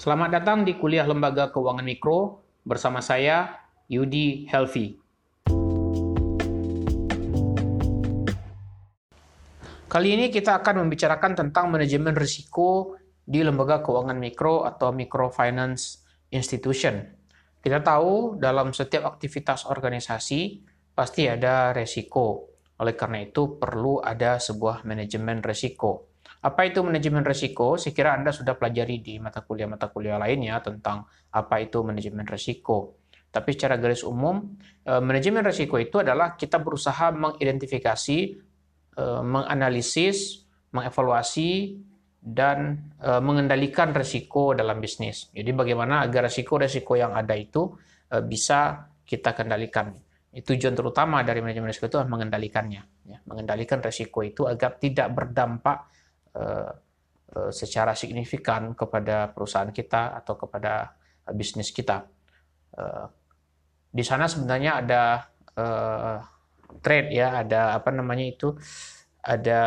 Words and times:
Selamat 0.00 0.32
datang 0.32 0.64
di 0.64 0.80
kuliah 0.80 1.04
Lembaga 1.04 1.52
Keuangan 1.52 1.84
Mikro 1.84 2.40
bersama 2.64 3.04
saya 3.04 3.68
Yudi 3.84 4.48
Helvi. 4.48 4.96
Kali 9.84 10.08
ini 10.08 10.32
kita 10.32 10.56
akan 10.64 10.88
membicarakan 10.88 11.36
tentang 11.36 11.68
manajemen 11.68 12.16
risiko 12.16 12.96
di 13.28 13.44
lembaga 13.44 13.84
keuangan 13.84 14.16
mikro 14.16 14.64
atau 14.64 14.88
microfinance 14.88 16.00
institution. 16.32 17.04
Kita 17.60 17.84
tahu 17.84 18.40
dalam 18.40 18.72
setiap 18.72 19.04
aktivitas 19.04 19.68
organisasi 19.68 20.64
pasti 20.96 21.28
ada 21.28 21.76
resiko. 21.76 22.48
Oleh 22.80 22.96
karena 22.96 23.20
itu 23.20 23.60
perlu 23.60 24.00
ada 24.00 24.40
sebuah 24.40 24.80
manajemen 24.88 25.44
risiko. 25.44 26.09
Apa 26.40 26.64
itu 26.64 26.80
manajemen 26.80 27.20
risiko? 27.20 27.76
Saya 27.76 27.92
kira 27.92 28.16
Anda 28.16 28.32
sudah 28.32 28.56
pelajari 28.56 29.04
di 29.04 29.20
mata 29.20 29.44
kuliah-mata 29.44 29.92
kuliah 29.92 30.16
lainnya 30.16 30.56
tentang 30.64 31.04
apa 31.36 31.60
itu 31.60 31.84
manajemen 31.84 32.24
risiko. 32.24 32.96
Tapi 33.30 33.54
secara 33.54 33.76
garis 33.76 34.02
umum, 34.02 34.56
eh, 34.88 34.98
manajemen 35.04 35.44
risiko 35.44 35.76
itu 35.76 36.00
adalah 36.00 36.34
kita 36.34 36.58
berusaha 36.58 37.12
mengidentifikasi, 37.12 38.18
eh, 38.96 39.22
menganalisis, 39.22 40.48
mengevaluasi, 40.72 41.76
dan 42.20 42.88
eh, 43.00 43.20
mengendalikan 43.20 43.92
risiko 43.92 44.56
dalam 44.56 44.80
bisnis. 44.80 45.28
Jadi 45.36 45.50
bagaimana 45.52 46.08
agar 46.08 46.28
risiko-risiko 46.28 46.96
yang 46.96 47.12
ada 47.16 47.36
itu 47.36 47.68
bisa 48.26 48.90
kita 49.06 49.38
kendalikan. 49.38 49.94
Tujuan 50.34 50.74
terutama 50.74 51.22
dari 51.22 51.38
manajemen 51.38 51.70
risiko 51.70 51.86
itu 51.86 51.94
adalah 52.02 52.10
mengendalikannya. 52.10 52.82
Ya. 53.06 53.22
Mengendalikan 53.22 53.78
risiko 53.78 54.26
itu 54.26 54.50
agar 54.50 54.82
tidak 54.82 55.14
berdampak 55.14 55.86
secara 57.50 57.94
signifikan 57.94 58.74
kepada 58.74 59.30
perusahaan 59.30 59.70
kita 59.70 60.18
atau 60.18 60.34
kepada 60.34 60.94
bisnis 61.30 61.70
kita. 61.70 62.02
Eh, 62.74 63.06
di 63.90 64.02
sana 64.02 64.26
sebenarnya 64.26 64.82
ada 64.82 65.02
trade 66.80 67.10
ya, 67.10 67.42
ada 67.42 67.74
apa 67.76 67.90
namanya 67.92 68.24
itu, 68.24 68.54
ada 69.20 69.62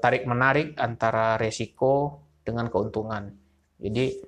tarik 0.00 0.26
menarik 0.26 0.74
antara 0.80 1.38
resiko 1.38 2.24
dengan 2.42 2.66
keuntungan. 2.72 3.30
Jadi 3.78 4.18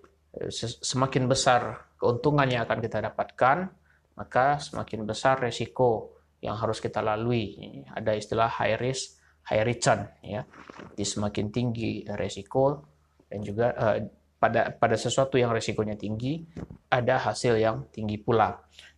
semakin 0.79 1.25
besar 1.27 1.91
keuntungan 1.99 2.47
yang 2.47 2.69
akan 2.69 2.79
kita 2.79 3.03
dapatkan, 3.11 3.73
maka 4.15 4.61
semakin 4.63 5.09
besar 5.09 5.41
resiko 5.43 6.15
yang 6.45 6.55
harus 6.61 6.79
kita 6.79 7.01
lalui. 7.01 7.57
Ada 7.91 8.15
istilah 8.15 8.47
high 8.47 8.79
risk, 8.79 9.19
high 9.49 9.65
return 9.65 10.05
ya. 10.25 10.43
Jadi 10.95 11.05
semakin 11.05 11.47
tinggi 11.53 12.05
resiko 12.09 12.85
dan 13.29 13.41
juga 13.45 13.73
uh, 13.77 13.99
pada 14.41 14.77
pada 14.77 14.97
sesuatu 15.01 15.41
yang 15.41 15.57
resikonya 15.57 15.97
tinggi 15.97 16.45
ada 16.93 17.17
hasil 17.17 17.57
yang 17.57 17.89
tinggi 17.89 18.21
pula. 18.21 18.53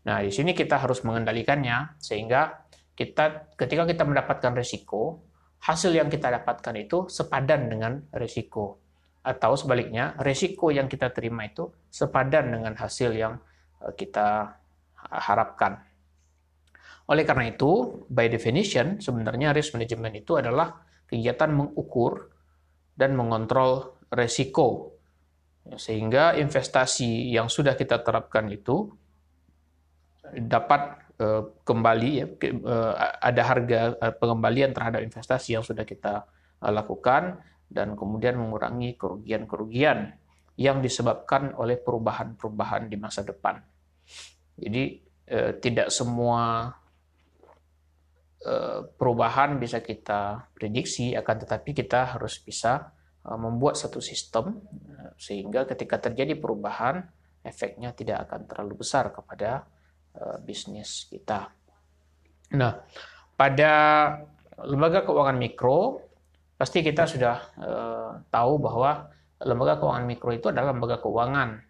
Nah, 0.06 0.22
di 0.22 0.34
sini 0.34 0.50
kita 0.54 0.82
harus 0.82 1.06
mengendalikannya 1.06 1.98
sehingga 2.02 2.66
kita 2.98 3.54
ketika 3.54 3.86
kita 3.86 4.02
mendapatkan 4.02 4.52
resiko, 4.58 5.22
hasil 5.62 5.94
yang 5.94 6.10
kita 6.10 6.34
dapatkan 6.34 6.74
itu 6.74 7.06
sepadan 7.06 7.70
dengan 7.70 8.02
resiko 8.10 8.82
atau 9.26 9.58
sebaliknya 9.58 10.14
resiko 10.22 10.70
yang 10.70 10.86
kita 10.86 11.10
terima 11.10 11.42
itu 11.46 11.66
sepadan 11.90 12.54
dengan 12.54 12.74
hasil 12.78 13.10
yang 13.10 13.38
eh, 13.82 13.92
kita 13.98 14.54
harapkan. 15.10 15.82
Oleh 17.06 17.22
karena 17.22 17.54
itu, 17.54 18.02
by 18.10 18.26
definition, 18.26 18.98
sebenarnya 18.98 19.54
risk 19.54 19.78
management 19.78 20.26
itu 20.26 20.42
adalah 20.42 20.82
kegiatan 21.06 21.54
mengukur 21.54 22.34
dan 22.98 23.14
mengontrol 23.14 24.02
resiko. 24.10 24.98
Sehingga 25.78 26.34
investasi 26.34 27.30
yang 27.30 27.46
sudah 27.46 27.78
kita 27.78 28.02
terapkan 28.02 28.50
itu 28.50 28.90
dapat 30.34 30.98
uh, 31.22 31.46
kembali, 31.62 32.10
ya, 32.10 32.26
uh, 32.66 32.92
ada 33.22 33.42
harga 33.54 33.78
uh, 34.02 34.14
pengembalian 34.18 34.74
terhadap 34.74 35.06
investasi 35.06 35.54
yang 35.54 35.62
sudah 35.62 35.86
kita 35.86 36.26
lakukan, 36.58 37.38
dan 37.70 37.94
kemudian 37.94 38.34
mengurangi 38.34 38.98
kerugian-kerugian 38.98 40.18
yang 40.58 40.82
disebabkan 40.82 41.54
oleh 41.54 41.78
perubahan-perubahan 41.78 42.90
di 42.90 42.98
masa 42.98 43.22
depan. 43.22 43.62
Jadi, 44.58 45.06
tidak 45.60 45.90
semua 45.90 46.70
Eh, 46.70 46.85
perubahan 48.94 49.58
bisa 49.58 49.82
kita 49.82 50.50
prediksi, 50.54 51.12
akan 51.18 51.36
tetapi 51.42 51.74
kita 51.74 52.16
harus 52.16 52.38
bisa 52.38 52.92
eh, 53.26 53.38
membuat 53.38 53.74
satu 53.74 53.98
sistem 53.98 54.62
eh, 54.90 55.12
sehingga 55.18 55.66
ketika 55.66 55.98
terjadi 55.98 56.38
perubahan 56.38 57.02
efeknya 57.46 57.94
tidak 57.94 58.26
akan 58.26 58.46
terlalu 58.50 58.82
besar 58.82 59.14
kepada 59.14 59.70
bisnis 60.42 61.04
kita. 61.12 61.52
Nah, 62.56 62.72
pada 63.36 63.72
lembaga 64.64 65.04
keuangan 65.04 65.36
mikro 65.36 66.00
pasti 66.56 66.80
kita 66.80 67.04
sudah 67.04 67.36
tahu 68.32 68.52
bahwa 68.56 69.12
lembaga 69.44 69.76
keuangan 69.76 70.08
mikro 70.08 70.32
itu 70.32 70.48
adalah 70.48 70.72
lembaga 70.72 71.04
keuangan. 71.04 71.60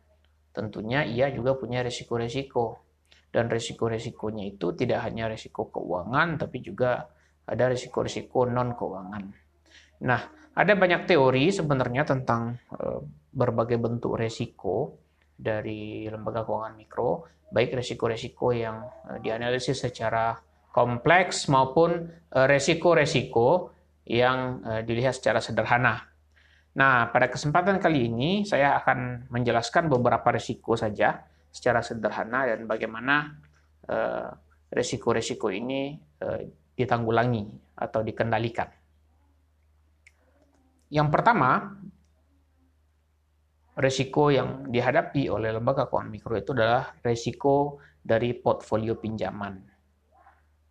Tentunya 0.54 1.02
ia 1.02 1.26
juga 1.34 1.58
punya 1.58 1.82
risiko-risiko 1.82 2.85
dan 3.36 3.52
risiko-risikonya 3.52 4.56
itu 4.56 4.72
tidak 4.72 5.04
hanya 5.04 5.28
risiko 5.28 5.68
keuangan 5.68 6.40
tapi 6.40 6.64
juga 6.64 7.04
ada 7.44 7.68
risiko-risiko 7.68 8.48
non 8.48 8.72
keuangan. 8.72 9.24
Nah, 10.08 10.20
ada 10.56 10.72
banyak 10.72 11.04
teori 11.04 11.52
sebenarnya 11.52 12.08
tentang 12.08 12.56
e, 12.72 13.04
berbagai 13.36 13.76
bentuk 13.76 14.16
risiko 14.16 14.96
dari 15.36 16.08
lembaga 16.08 16.48
keuangan 16.48 16.80
mikro, 16.80 17.28
baik 17.52 17.76
risiko-risiko 17.76 18.56
yang 18.56 18.88
e, 19.04 19.20
dianalisis 19.20 19.84
secara 19.84 20.32
kompleks 20.72 21.52
maupun 21.52 22.08
e, 22.32 22.38
risiko-risiko 22.48 23.76
yang 24.06 24.62
dilihat 24.86 25.18
secara 25.18 25.42
sederhana. 25.42 25.98
Nah, 26.78 27.10
pada 27.10 27.26
kesempatan 27.26 27.82
kali 27.82 28.06
ini 28.06 28.46
saya 28.46 28.78
akan 28.78 29.26
menjelaskan 29.34 29.90
beberapa 29.90 30.30
risiko 30.30 30.78
saja 30.78 31.26
secara 31.50 31.80
sederhana 31.80 32.44
dan 32.44 32.68
bagaimana 32.68 33.32
uh, 33.88 34.28
resiko-resiko 34.70 35.48
ini 35.48 35.96
uh, 36.20 36.40
ditanggulangi 36.76 37.74
atau 37.80 38.04
dikendalikan. 38.04 38.68
Yang 40.92 41.08
pertama, 41.10 41.74
resiko 43.80 44.30
yang 44.30 44.68
dihadapi 44.70 45.32
oleh 45.32 45.50
lembaga 45.50 45.88
keuangan 45.88 46.12
mikro 46.12 46.36
itu 46.38 46.52
adalah 46.54 46.94
resiko 47.02 47.82
dari 47.98 48.36
portfolio 48.36 48.94
pinjaman. 49.00 49.54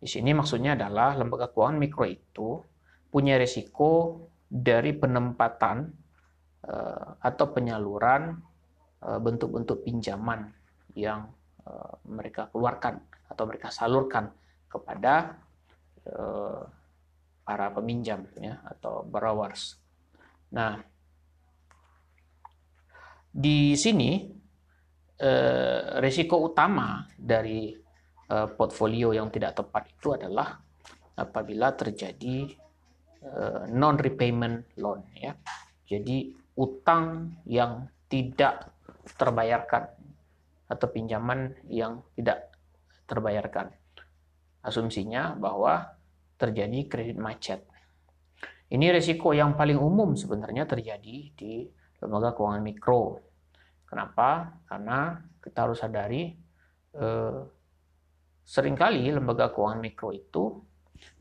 Di 0.00 0.08
sini 0.08 0.32
maksudnya 0.32 0.78
adalah 0.78 1.18
lembaga 1.18 1.50
keuangan 1.50 1.78
mikro 1.82 2.06
itu 2.08 2.62
punya 3.10 3.36
resiko 3.36 4.22
dari 4.46 4.94
penempatan 4.94 5.76
uh, 6.64 7.08
atau 7.20 7.46
penyaluran 7.50 8.54
bentuk-bentuk 9.06 9.86
pinjaman 9.86 10.55
yang 10.96 11.28
uh, 11.68 11.94
mereka 12.08 12.48
keluarkan 12.48 13.04
atau 13.28 13.44
mereka 13.44 13.68
salurkan 13.68 14.32
kepada 14.64 15.36
uh, 16.08 16.64
para 17.46 17.66
peminjam 17.70 18.24
ya 18.40 18.58
atau 18.64 19.04
borrowers. 19.04 19.76
Nah, 20.56 20.80
di 23.30 23.76
sini 23.76 24.24
uh, 25.20 26.00
risiko 26.00 26.40
utama 26.42 27.06
dari 27.14 27.84
portfolio 28.26 29.14
yang 29.14 29.30
tidak 29.30 29.54
tepat 29.54 29.86
itu 29.86 30.10
adalah 30.10 30.58
apabila 31.14 31.78
terjadi 31.78 32.50
non 33.70 33.94
repayment 33.94 34.74
loan 34.82 35.06
ya. 35.14 35.30
Jadi 35.86 36.34
utang 36.58 37.38
yang 37.46 37.86
tidak 38.10 38.74
terbayarkan 39.14 39.95
atau 40.66 40.86
pinjaman 40.90 41.54
yang 41.70 42.02
tidak 42.18 42.54
terbayarkan. 43.06 43.70
Asumsinya 44.66 45.38
bahwa 45.38 45.94
terjadi 46.36 46.90
kredit 46.90 47.18
macet. 47.18 47.62
Ini 48.66 48.90
risiko 48.90 49.30
yang 49.30 49.54
paling 49.54 49.78
umum 49.78 50.18
sebenarnya 50.18 50.66
terjadi 50.66 51.16
di 51.38 51.52
lembaga 52.02 52.34
keuangan 52.34 52.62
mikro. 52.66 53.22
Kenapa? 53.86 54.58
Karena 54.66 55.14
kita 55.38 55.58
harus 55.70 55.78
sadari 55.78 56.34
eh, 56.98 57.40
sering 58.42 58.74
kali 58.74 59.14
lembaga 59.14 59.54
keuangan 59.54 59.78
mikro 59.78 60.10
itu 60.10 60.58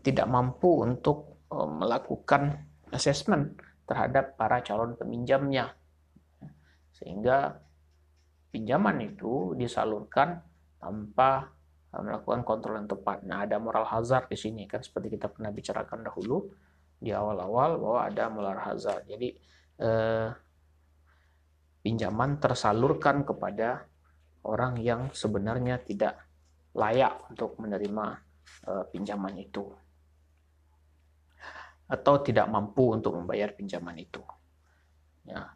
tidak 0.01 0.25
mampu 0.25 0.81
untuk 0.81 1.45
eh, 1.53 1.69
melakukan 1.69 2.65
assessment 2.89 3.61
terhadap 3.85 4.33
para 4.33 4.65
calon 4.65 4.97
peminjamnya. 4.97 5.69
Sehingga 6.97 7.64
pinjaman 8.55 9.03
itu 9.03 9.51
disalurkan 9.59 10.39
tanpa 10.79 11.51
eh, 11.91 11.99
melakukan 11.99 12.47
kontrol 12.47 12.79
yang 12.79 12.87
tepat. 12.87 13.27
Nah, 13.27 13.43
ada 13.43 13.59
moral 13.59 13.83
hazard 13.83 14.31
di 14.31 14.39
sini 14.39 14.63
kan 14.63 14.79
seperti 14.79 15.19
kita 15.19 15.27
pernah 15.27 15.51
bicarakan 15.51 16.07
dahulu 16.07 16.47
di 16.95 17.11
awal-awal 17.11 17.75
bahwa 17.75 17.99
ada 18.07 18.23
moral 18.31 18.59
hazard. 18.63 19.03
Jadi 19.11 19.35
eh, 19.83 20.29
pinjaman 21.83 22.39
tersalurkan 22.39 23.27
kepada 23.27 23.83
orang 24.47 24.79
yang 24.79 25.11
sebenarnya 25.11 25.83
tidak 25.85 26.17
layak 26.73 27.29
untuk 27.29 27.55
menerima 27.61 28.05
uh, 28.67 28.83
pinjaman 28.89 29.37
itu 29.37 29.65
atau 31.85 32.17
tidak 32.25 32.49
mampu 32.49 32.97
untuk 32.97 33.13
membayar 33.13 33.53
pinjaman 33.53 34.01
itu. 34.01 34.21
Ya. 35.25 35.53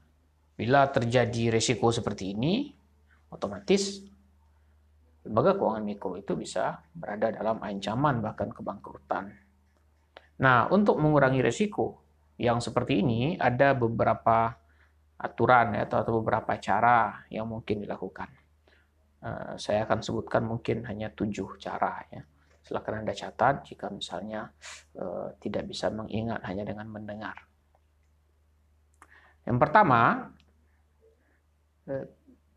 Bila 0.54 0.86
terjadi 0.94 1.50
resiko 1.50 1.90
seperti 1.90 2.38
ini, 2.38 2.70
otomatis 3.30 4.06
lembaga 5.26 5.56
keuangan 5.56 5.84
mikro 5.84 6.16
itu 6.18 6.34
bisa 6.34 6.80
berada 6.96 7.30
dalam 7.30 7.60
ancaman 7.62 8.24
bahkan 8.24 8.50
kebangkrutan. 8.50 9.36
Nah, 10.40 10.72
untuk 10.72 10.98
mengurangi 10.98 11.44
resiko 11.44 12.00
yang 12.40 12.64
seperti 12.64 13.04
ini 13.04 13.36
ada 13.36 13.76
beberapa 13.76 14.56
aturan 15.20 15.76
ya, 15.76 15.84
atau 15.84 16.24
beberapa 16.24 16.56
cara 16.58 17.28
yang 17.28 17.52
mungkin 17.52 17.84
dilakukan. 17.84 18.32
Uh, 19.20 19.60
saya 19.60 19.84
akan 19.84 20.00
sebutkan 20.00 20.48
mungkin 20.48 20.88
hanya 20.88 21.12
tujuh 21.12 21.60
cara 21.60 22.00
ya. 22.08 22.24
Silakan 22.64 23.04
Anda 23.04 23.12
catat 23.12 23.68
jika 23.68 23.92
misalnya 23.92 24.48
uh, 24.96 25.36
tidak 25.44 25.68
bisa 25.68 25.92
mengingat 25.92 26.40
hanya 26.48 26.64
dengan 26.64 26.88
mendengar. 26.88 27.36
Yang 29.44 29.58
pertama, 29.60 30.32
uh, 31.92 32.08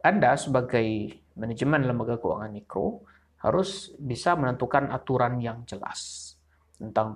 Anda 0.02 0.34
sebagai 0.34 1.14
manajemen 1.38 1.86
lembaga 1.86 2.18
keuangan 2.18 2.50
mikro 2.50 3.06
harus 3.42 3.94
bisa 3.98 4.34
menentukan 4.34 4.90
aturan 4.90 5.38
yang 5.38 5.62
jelas 5.62 6.34
tentang 6.74 7.14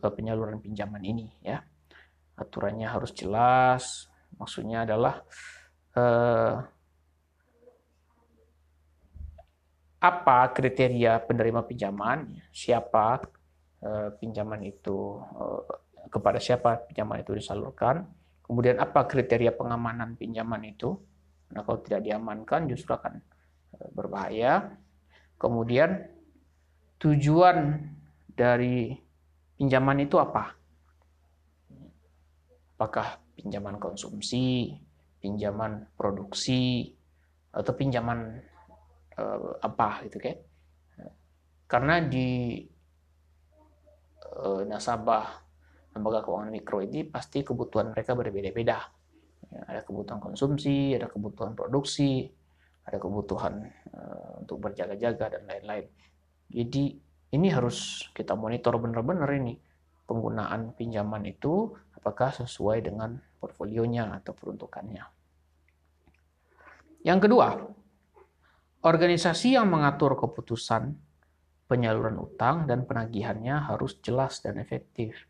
penyaluran 0.00 0.60
pinjaman 0.60 1.00
ini 1.00 1.32
ya. 1.40 1.64
Aturannya 2.36 2.84
harus 2.84 3.16
jelas, 3.16 4.12
maksudnya 4.36 4.84
adalah 4.84 5.24
uh, 5.96 6.60
apa 9.96 10.38
kriteria 10.52 11.24
penerima 11.24 11.64
pinjaman, 11.64 12.36
siapa 12.52 13.24
uh, 13.80 14.12
pinjaman 14.20 14.60
itu 14.68 15.16
uh, 15.16 15.64
kepada 16.12 16.36
siapa 16.36 16.84
pinjaman 16.84 17.24
itu 17.24 17.32
disalurkan, 17.40 18.04
kemudian 18.44 18.76
apa 18.76 19.08
kriteria 19.08 19.56
pengamanan 19.56 20.14
pinjaman 20.20 20.60
itu, 20.68 21.00
nah 21.52 21.62
kalau 21.62 21.78
tidak 21.82 22.02
diamankan 22.06 22.66
justru 22.70 22.94
akan 22.94 23.22
uh, 23.78 23.88
berbahaya. 23.94 24.76
Kemudian 25.36 26.08
tujuan 26.96 27.86
dari 28.32 28.96
pinjaman 29.60 30.00
itu 30.04 30.16
apa? 30.16 30.56
Apakah 32.76 33.20
pinjaman 33.36 33.76
konsumsi, 33.76 34.76
pinjaman 35.20 35.92
produksi, 35.96 36.92
atau 37.56 37.72
pinjaman 37.72 38.40
uh, 39.16 39.56
apa 39.64 40.04
gitu 40.08 40.20
kan? 40.20 40.36
Karena 41.66 41.98
di 42.04 42.60
uh, 44.36 44.62
nasabah 44.68 45.24
lembaga 45.96 46.20
keuangan 46.20 46.52
mikro 46.52 46.84
ini 46.84 47.08
pasti 47.08 47.40
kebutuhan 47.40 47.90
mereka 47.96 48.12
berbeda-beda. 48.12 48.95
Ya, 49.52 49.62
ada 49.66 49.80
kebutuhan 49.86 50.18
konsumsi, 50.18 50.94
ada 50.96 51.06
kebutuhan 51.06 51.54
produksi, 51.54 52.26
ada 52.86 52.98
kebutuhan 52.98 53.66
uh, 53.94 54.42
untuk 54.42 54.62
berjaga-jaga 54.62 55.38
dan 55.38 55.42
lain-lain. 55.46 55.86
Jadi 56.50 56.84
ini 57.34 57.48
harus 57.50 58.06
kita 58.14 58.38
monitor 58.38 58.78
benar-benar 58.78 59.30
ini 59.34 59.58
penggunaan 60.06 60.74
pinjaman 60.78 61.26
itu 61.26 61.74
apakah 61.98 62.30
sesuai 62.30 62.86
dengan 62.86 63.18
portfolionya 63.42 64.14
atau 64.22 64.30
peruntukannya. 64.30 65.02
Yang 67.02 67.20
kedua, 67.26 67.48
organisasi 68.82 69.58
yang 69.58 69.70
mengatur 69.70 70.14
keputusan 70.14 70.94
penyaluran 71.66 72.18
utang 72.22 72.70
dan 72.70 72.86
penagihannya 72.86 73.66
harus 73.66 73.98
jelas 73.98 74.38
dan 74.42 74.62
efektif. 74.62 75.26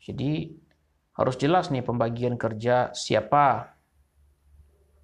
Jadi 0.00 0.52
harus 1.14 1.36
jelas 1.38 1.70
nih 1.70 1.86
pembagian 1.86 2.34
kerja 2.34 2.90
siapa 2.90 3.74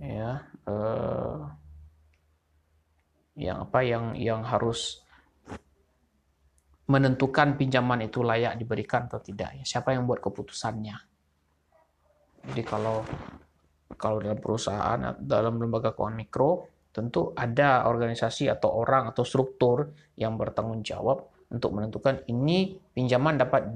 ya 0.02 0.42
eh, 0.66 1.38
yang 3.38 3.64
apa 3.64 3.78
yang 3.86 4.04
yang 4.18 4.42
harus 4.42 5.06
menentukan 6.90 7.54
pinjaman 7.54 8.10
itu 8.10 8.26
layak 8.26 8.58
diberikan 8.58 9.06
atau 9.06 9.22
tidak. 9.22 9.54
Ya, 9.54 9.62
siapa 9.62 9.94
yang 9.94 10.10
buat 10.10 10.18
keputusannya? 10.18 10.98
Jadi 12.50 12.62
kalau 12.66 13.06
kalau 13.94 14.18
dalam 14.18 14.42
perusahaan 14.42 14.98
dalam 15.22 15.62
lembaga 15.62 15.94
keuangan 15.94 16.18
mikro 16.18 16.66
tentu 16.90 17.30
ada 17.38 17.86
organisasi 17.86 18.50
atau 18.50 18.82
orang 18.82 19.06
atau 19.14 19.22
struktur 19.22 19.94
yang 20.18 20.34
bertanggung 20.34 20.82
jawab 20.82 21.30
untuk 21.52 21.70
menentukan 21.78 22.26
ini 22.26 22.74
pinjaman 22.90 23.38
dapat 23.38 23.70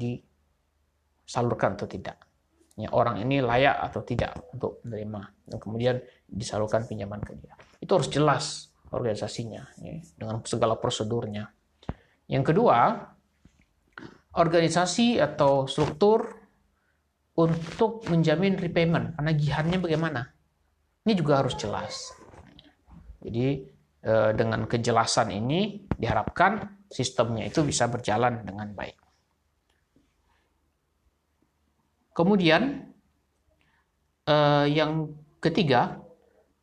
disalurkan 1.25 1.75
atau 1.75 1.89
tidak. 1.89 2.21
Ya, 2.75 2.91
orang 2.91 3.23
ini 3.23 3.39
layak 3.39 3.87
atau 3.91 4.03
tidak 4.03 4.35
untuk 4.51 4.83
menerima 4.83 5.23
dan 5.47 5.59
kemudian 5.63 5.97
disalurkan 6.27 6.85
pinjaman 6.91 7.23
ke 7.23 7.39
dia. 7.39 7.55
Itu 7.79 7.95
harus 7.95 8.11
jelas 8.11 8.75
organisasinya 8.91 9.63
ya, 9.79 10.03
dengan 10.19 10.43
segala 10.43 10.75
prosedurnya. 10.75 11.51
Yang 12.27 12.51
kedua, 12.51 12.99
organisasi 14.35 15.23
atau 15.23 15.71
struktur 15.71 16.35
untuk 17.39 18.07
menjamin 18.11 18.59
repayment, 18.59 19.15
penagihannya 19.19 19.79
bagaimana? 19.79 20.23
Ini 21.07 21.13
juga 21.15 21.43
harus 21.43 21.55
jelas. 21.55 22.15
Jadi 23.23 23.47
eh, 24.03 24.31
dengan 24.35 24.67
kejelasan 24.67 25.31
ini 25.31 25.87
diharapkan 25.95 26.87
sistemnya 26.91 27.47
itu 27.47 27.63
bisa 27.63 27.87
berjalan 27.87 28.43
dengan 28.43 28.71
baik. 28.75 29.04
Kemudian 32.15 32.87
eh, 34.25 34.67
yang 34.71 35.11
ketiga, 35.43 35.99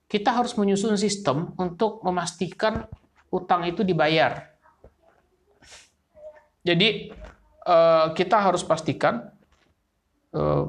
kita 0.07 0.31
harus 0.31 0.55
menyusun 0.55 0.95
sistem 0.95 1.51
untuk 1.59 1.99
memastikan 2.07 2.87
utang 3.29 3.67
itu 3.67 3.83
dibayar 3.83 4.51
jadi 6.61 7.09
uh, 7.65 8.13
kita 8.13 8.37
harus 8.37 8.61
pastikan 8.61 9.33
uh, 10.37 10.65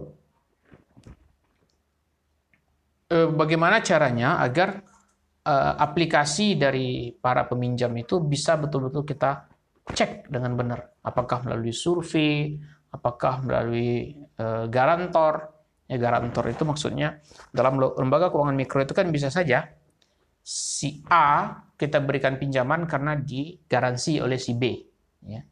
bagaimana 3.12 3.84
caranya 3.84 4.40
agar 4.40 4.88
aplikasi 5.76 6.54
dari 6.54 7.12
para 7.18 7.44
peminjam 7.50 7.90
itu 7.98 8.22
bisa 8.22 8.54
betul-betul 8.56 9.02
kita 9.02 9.50
cek 9.90 10.30
dengan 10.30 10.54
benar. 10.54 10.80
Apakah 11.02 11.42
melalui 11.42 11.74
survei, 11.74 12.56
apakah 12.92 13.40
melalui 13.42 14.14
uh, 14.38 14.68
garantor. 14.68 15.50
Ya, 15.90 16.00
garantor 16.00 16.48
itu 16.48 16.64
maksudnya 16.64 17.20
dalam 17.52 17.76
lembaga 17.76 18.32
keuangan 18.32 18.56
mikro 18.56 18.80
itu 18.80 18.96
kan 18.96 19.12
bisa 19.12 19.28
saja 19.28 19.68
si 20.40 21.04
A 21.12 21.52
kita 21.76 22.00
berikan 22.00 22.40
pinjaman 22.40 22.88
karena 22.88 23.18
digaransi 23.18 24.22
oleh 24.22 24.40
si 24.40 24.56
B. 24.56 24.72
Ya. 25.28 25.44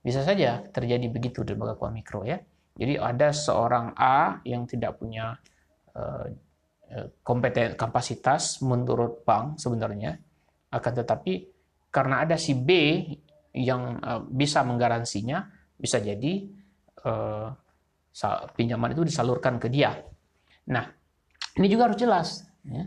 Bisa 0.00 0.20
saja 0.20 0.60
terjadi 0.68 1.06
begitu 1.08 1.46
di 1.46 1.56
lembaga 1.56 1.80
keuangan 1.80 1.96
mikro 1.96 2.20
ya. 2.28 2.36
Jadi 2.76 2.96
ada 2.96 3.32
seorang 3.32 3.96
A 3.96 4.40
yang 4.44 4.68
tidak 4.68 5.00
punya 5.00 5.36
uh, 5.96 6.26
kompeten 7.22 7.78
kapasitas 7.78 8.58
menurut 8.66 9.22
bank 9.22 9.62
sebenarnya 9.62 10.18
akan 10.74 10.92
tetapi 11.02 11.46
karena 11.90 12.26
ada 12.26 12.34
si 12.34 12.54
B 12.54 12.70
yang 13.54 13.98
bisa 14.30 14.62
menggaransinya 14.62 15.42
bisa 15.74 15.98
jadi 15.98 16.59
uh, 17.04 17.48
pinjaman 18.56 18.92
itu 18.92 19.06
disalurkan 19.06 19.56
ke 19.56 19.70
dia. 19.70 19.96
Nah, 20.70 20.84
ini 21.56 21.66
juga 21.66 21.90
harus 21.90 21.98
jelas 21.98 22.28
ya. 22.66 22.84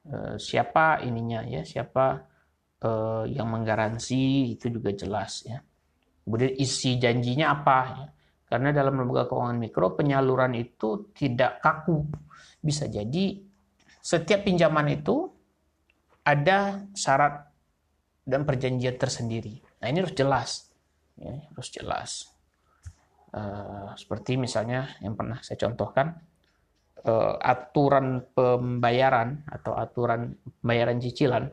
Uh, 0.00 0.34
siapa 0.40 1.04
ininya 1.04 1.44
ya, 1.44 1.62
siapa 1.62 2.24
uh, 2.82 3.24
yang 3.28 3.52
menggaransi 3.52 4.56
itu 4.56 4.72
juga 4.72 4.90
jelas 4.96 5.44
ya. 5.44 5.60
Kemudian 6.24 6.56
isi 6.56 6.96
janjinya 6.96 7.52
apa? 7.52 7.78
Karena 8.50 8.74
dalam 8.74 8.98
lembaga 8.98 9.30
keuangan 9.30 9.58
mikro 9.62 9.94
penyaluran 9.94 10.58
itu 10.58 11.10
tidak 11.14 11.62
kaku. 11.62 12.02
Bisa 12.58 12.90
jadi 12.90 13.38
setiap 14.02 14.42
pinjaman 14.42 14.90
itu 14.90 15.30
ada 16.24 16.82
syarat 16.96 17.46
dan 18.26 18.42
perjanjian 18.44 18.96
tersendiri. 18.98 19.60
Nah 19.80 19.86
ini 19.88 19.98
harus 20.02 20.16
jelas, 20.16 20.50
ya, 21.16 21.34
harus 21.50 21.68
jelas. 21.72 22.10
Uh, 23.30 23.94
seperti 23.94 24.34
misalnya 24.34 24.90
yang 24.98 25.14
pernah 25.14 25.38
saya 25.38 25.54
contohkan 25.62 26.18
uh, 27.06 27.38
aturan 27.38 28.26
pembayaran 28.34 29.46
atau 29.46 29.78
aturan 29.78 30.34
pembayaran 30.58 30.98
cicilan 30.98 31.46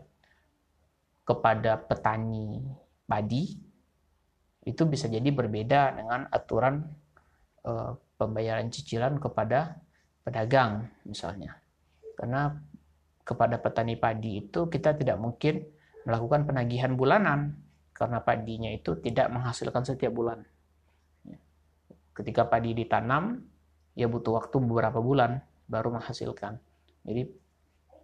kepada 1.21 1.77
petani 1.77 2.65
padi 3.05 3.61
itu 4.65 4.83
bisa 4.89 5.05
jadi 5.05 5.29
berbeda 5.29 6.01
dengan 6.01 6.25
aturan 6.33 6.81
uh, 7.69 7.93
pembayaran 8.17 8.73
cicilan 8.73 9.21
kepada 9.21 9.77
pedagang 10.25 10.89
misalnya. 11.05 11.61
Karena 12.17 12.51
kepada 13.21 13.61
petani 13.61 13.95
padi 13.95 14.43
itu 14.43 14.65
kita 14.65 14.97
tidak 14.97 15.21
mungkin 15.21 15.61
melakukan 16.09 16.47
penagihan 16.47 16.95
bulanan 16.97 17.53
karena 17.93 18.23
padinya 18.23 18.71
itu 18.71 18.97
tidak 18.97 19.29
menghasilkan 19.29 19.83
setiap 19.85 20.15
bulan. 20.15 20.41
Ketika 22.17 22.49
padi 22.49 22.73
ditanam, 22.73 23.37
ya 23.93 24.09
butuh 24.09 24.41
waktu 24.41 24.57
beberapa 24.57 24.97
bulan 24.97 25.37
baru 25.69 25.93
menghasilkan. 25.93 26.57
Jadi 27.05 27.29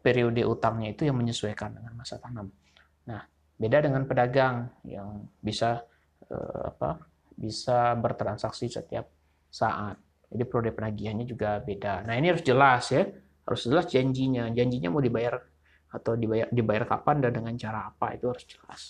periode 0.05 0.45
utangnya 0.45 0.93
itu 0.93 1.09
yang 1.09 1.17
menyesuaikan 1.17 1.73
dengan 1.73 1.97
masa 1.97 2.21
tanam. 2.21 2.53
Nah, 3.09 3.25
beda 3.57 3.81
dengan 3.81 4.05
pedagang 4.05 4.69
yang 4.85 5.25
bisa 5.41 5.81
eh, 6.29 6.61
apa? 6.69 7.09
bisa 7.33 7.97
bertransaksi 7.97 8.69
setiap 8.69 9.09
saat. 9.49 9.97
Jadi 10.29 10.43
periode 10.45 10.77
penagihannya 10.77 11.25
juga 11.25 11.57
beda. 11.57 12.05
Nah, 12.05 12.13
ini 12.13 12.29
harus 12.29 12.45
jelas 12.45 12.93
ya. 12.93 13.09
Harus 13.45 13.65
jelas 13.65 13.89
janjinya. 13.89 14.53
Janjinya 14.53 14.93
mau 14.93 15.01
dibayar 15.01 15.41
atau 15.93 16.17
dibayar 16.17 16.49
dibayar 16.49 16.89
kapan 16.89 17.21
dan 17.21 17.31
dengan 17.37 17.53
cara 17.57 17.89
apa 17.89 18.17
itu 18.17 18.25
harus 18.29 18.45
jelas. 18.49 18.81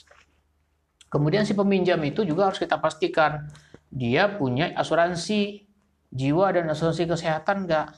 Kemudian 1.12 1.44
si 1.44 1.54
peminjam 1.54 2.00
itu 2.04 2.24
juga 2.24 2.50
harus 2.52 2.60
kita 2.60 2.80
pastikan 2.80 3.48
dia 3.94 4.26
punya 4.26 4.74
asuransi 4.74 5.70
jiwa 6.10 6.50
dan 6.50 6.66
asuransi 6.74 7.06
kesehatan 7.06 7.70
enggak. 7.70 7.94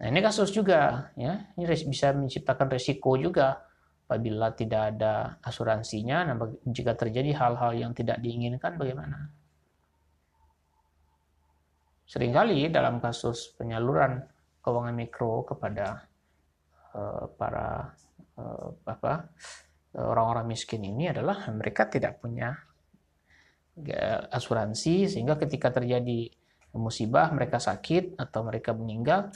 Nah, 0.00 0.06
ini 0.12 0.20
kasus 0.20 0.52
juga 0.52 1.08
ya. 1.16 1.48
Ini 1.56 1.64
bisa 1.88 2.12
menciptakan 2.12 2.68
resiko 2.68 3.16
juga 3.16 3.64
apabila 4.04 4.52
tidak 4.52 4.96
ada 4.96 5.40
asuransinya. 5.40 6.28
Nah, 6.28 6.36
jika 6.68 6.92
terjadi 6.92 7.32
hal-hal 7.40 7.72
yang 7.72 7.96
tidak 7.96 8.20
diinginkan 8.20 8.76
bagaimana? 8.76 9.32
Seringkali 12.04 12.68
dalam 12.68 13.00
kasus 13.00 13.56
penyaluran 13.56 14.20
keuangan 14.60 14.92
mikro 14.92 15.48
kepada 15.48 16.04
uh, 16.92 17.32
para 17.32 17.96
uh, 18.36 18.68
apa 18.84 19.32
orang-orang 19.96 20.52
miskin 20.52 20.84
ini 20.84 21.08
adalah 21.08 21.48
mereka 21.48 21.88
tidak 21.88 22.20
punya 22.20 22.52
asuransi 24.30 25.10
sehingga 25.10 25.34
ketika 25.34 25.74
terjadi 25.74 26.30
musibah 26.74 27.30
mereka 27.30 27.62
sakit 27.62 28.18
atau 28.18 28.42
mereka 28.42 28.74
meninggal 28.74 29.30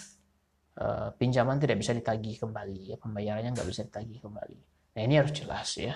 eh, 0.78 1.08
pinjaman 1.14 1.58
tidak 1.62 1.78
bisa 1.78 1.94
ditagih 1.94 2.38
kembali 2.38 2.94
ya. 2.94 2.96
Pembayarannya 2.98 3.54
nggak 3.54 3.68
bisa 3.68 3.86
ditagih 3.86 4.18
kembali. 4.22 4.58
Nah 4.98 5.00
ini 5.02 5.14
harus 5.18 5.32
jelas 5.34 5.70
ya. 5.78 5.94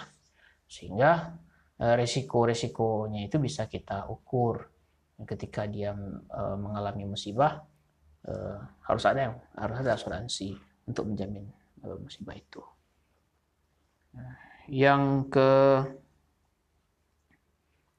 Sehingga 0.67 1.35
eh, 1.83 1.95
resiko-resikonya 1.99 3.27
itu 3.27 3.37
bisa 3.43 3.67
kita 3.67 4.07
ukur. 4.07 4.71
Ketika 5.23 5.67
dia 5.71 5.95
eh, 5.95 6.57
mengalami 6.59 7.07
musibah 7.07 7.63
harus 8.87 9.03
ada 9.03 9.19
yang 9.19 9.35
harus 9.59 9.83
ada 9.83 9.99
asuransi 9.99 10.55
untuk 10.87 11.11
menjamin 11.11 11.43
musibah 11.99 12.39
itu. 12.39 12.63
Nah, 14.15 14.39
yang 14.71 15.27
ke 15.27 15.51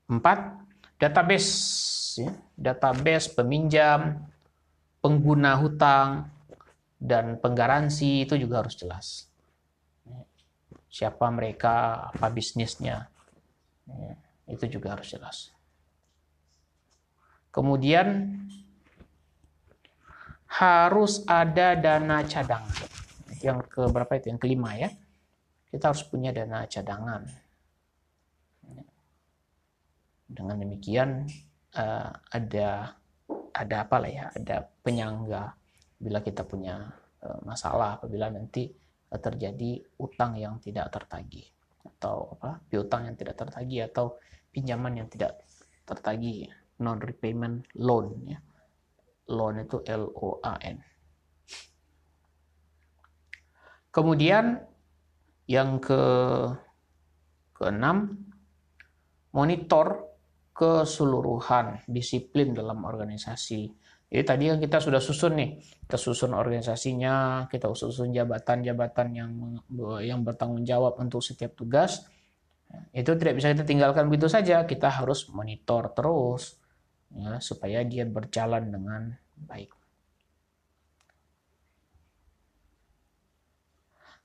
empat 0.07 0.59
database 0.99 1.51
ya. 2.19 2.31
database 2.55 3.31
peminjam 3.31 4.23
pengguna 5.03 5.59
hutang 5.59 6.31
dan 6.95 7.35
penggaransi 7.35 8.23
itu 8.23 8.39
juga 8.39 8.63
harus 8.63 8.79
jelas. 8.79 9.27
Siapa 10.87 11.27
mereka 11.27 12.07
apa 12.07 12.31
bisnisnya. 12.31 13.11
Ya, 13.83 14.15
itu 14.47 14.79
juga 14.79 14.95
harus 14.95 15.11
jelas. 15.11 15.51
Kemudian 17.51 18.39
harus 20.47 21.25
ada 21.27 21.75
dana 21.75 22.23
cadangan. 22.23 22.87
Yang 23.43 23.59
ke 23.67 23.81
berapa 23.91 24.13
itu? 24.15 24.31
Yang 24.31 24.39
kelima 24.39 24.71
ya. 24.79 24.89
Kita 25.67 25.91
harus 25.91 26.05
punya 26.07 26.31
dana 26.31 26.63
cadangan. 26.69 27.42
Dengan 30.33 30.57
demikian 30.57 31.29
uh, 31.77 32.09
ada 32.33 32.97
ada 33.53 33.75
apa 33.85 33.95
lah 34.01 34.09
ya, 34.09 34.25
ada 34.33 34.65
penyangga. 34.81 35.53
Bila 36.01 36.25
kita 36.25 36.41
punya 36.43 36.89
uh, 37.21 37.39
masalah 37.45 38.01
apabila 38.01 38.33
nanti 38.33 38.73
uh, 39.13 39.21
terjadi 39.21 39.77
utang 40.01 40.35
yang 40.41 40.57
tidak 40.57 40.89
tertagih. 40.89 41.45
Atau 41.85 42.35
apa 42.41 42.59
piutang 42.65 43.05
yang 43.05 43.13
tidak 43.13 43.37
tertagih 43.37 43.85
atau 43.87 44.17
pinjaman 44.49 44.99
yang 44.99 45.07
tidak 45.07 45.45
tertagih 45.85 46.49
non 46.81 46.97
repayment 46.97 47.69
loan 47.77 48.25
ya. 48.25 48.41
Loan 49.29 49.63
itu 49.63 49.79
L 49.87 50.09
O 50.17 50.41
A 50.43 50.57
N. 50.65 50.81
Kemudian 53.93 54.57
yang 55.45 55.77
ke 55.77 56.01
keenam, 57.53 58.17
monitor 59.29 60.12
keseluruhan 60.53 61.81
disiplin 61.89 62.53
dalam 62.53 62.85
organisasi. 62.85 63.73
Jadi 64.13 64.23
tadi 64.23 64.43
yang 64.45 64.61
kita 64.61 64.77
sudah 64.77 65.01
susun 65.01 65.33
nih, 65.41 65.57
kita 65.89 65.97
susun 65.97 66.37
organisasinya, 66.37 67.49
kita 67.49 67.73
susun 67.73 68.13
jabatan-jabatan 68.13 69.07
yang 69.17 69.31
yang 70.05 70.21
bertanggung 70.21 70.61
jawab 70.61 71.01
untuk 71.01 71.25
setiap 71.25 71.57
tugas. 71.57 72.05
Itu 72.93 73.17
tidak 73.17 73.41
bisa 73.41 73.49
kita 73.57 73.65
tinggalkan 73.65 74.05
begitu 74.13 74.29
saja, 74.29 74.69
kita 74.69 74.93
harus 74.93 75.25
monitor 75.33 75.89
terus 75.97 76.61
ya 77.09 77.41
supaya 77.41 77.81
dia 77.81 78.05
berjalan 78.05 78.69
dengan 78.69 79.01
baik. 79.33 79.73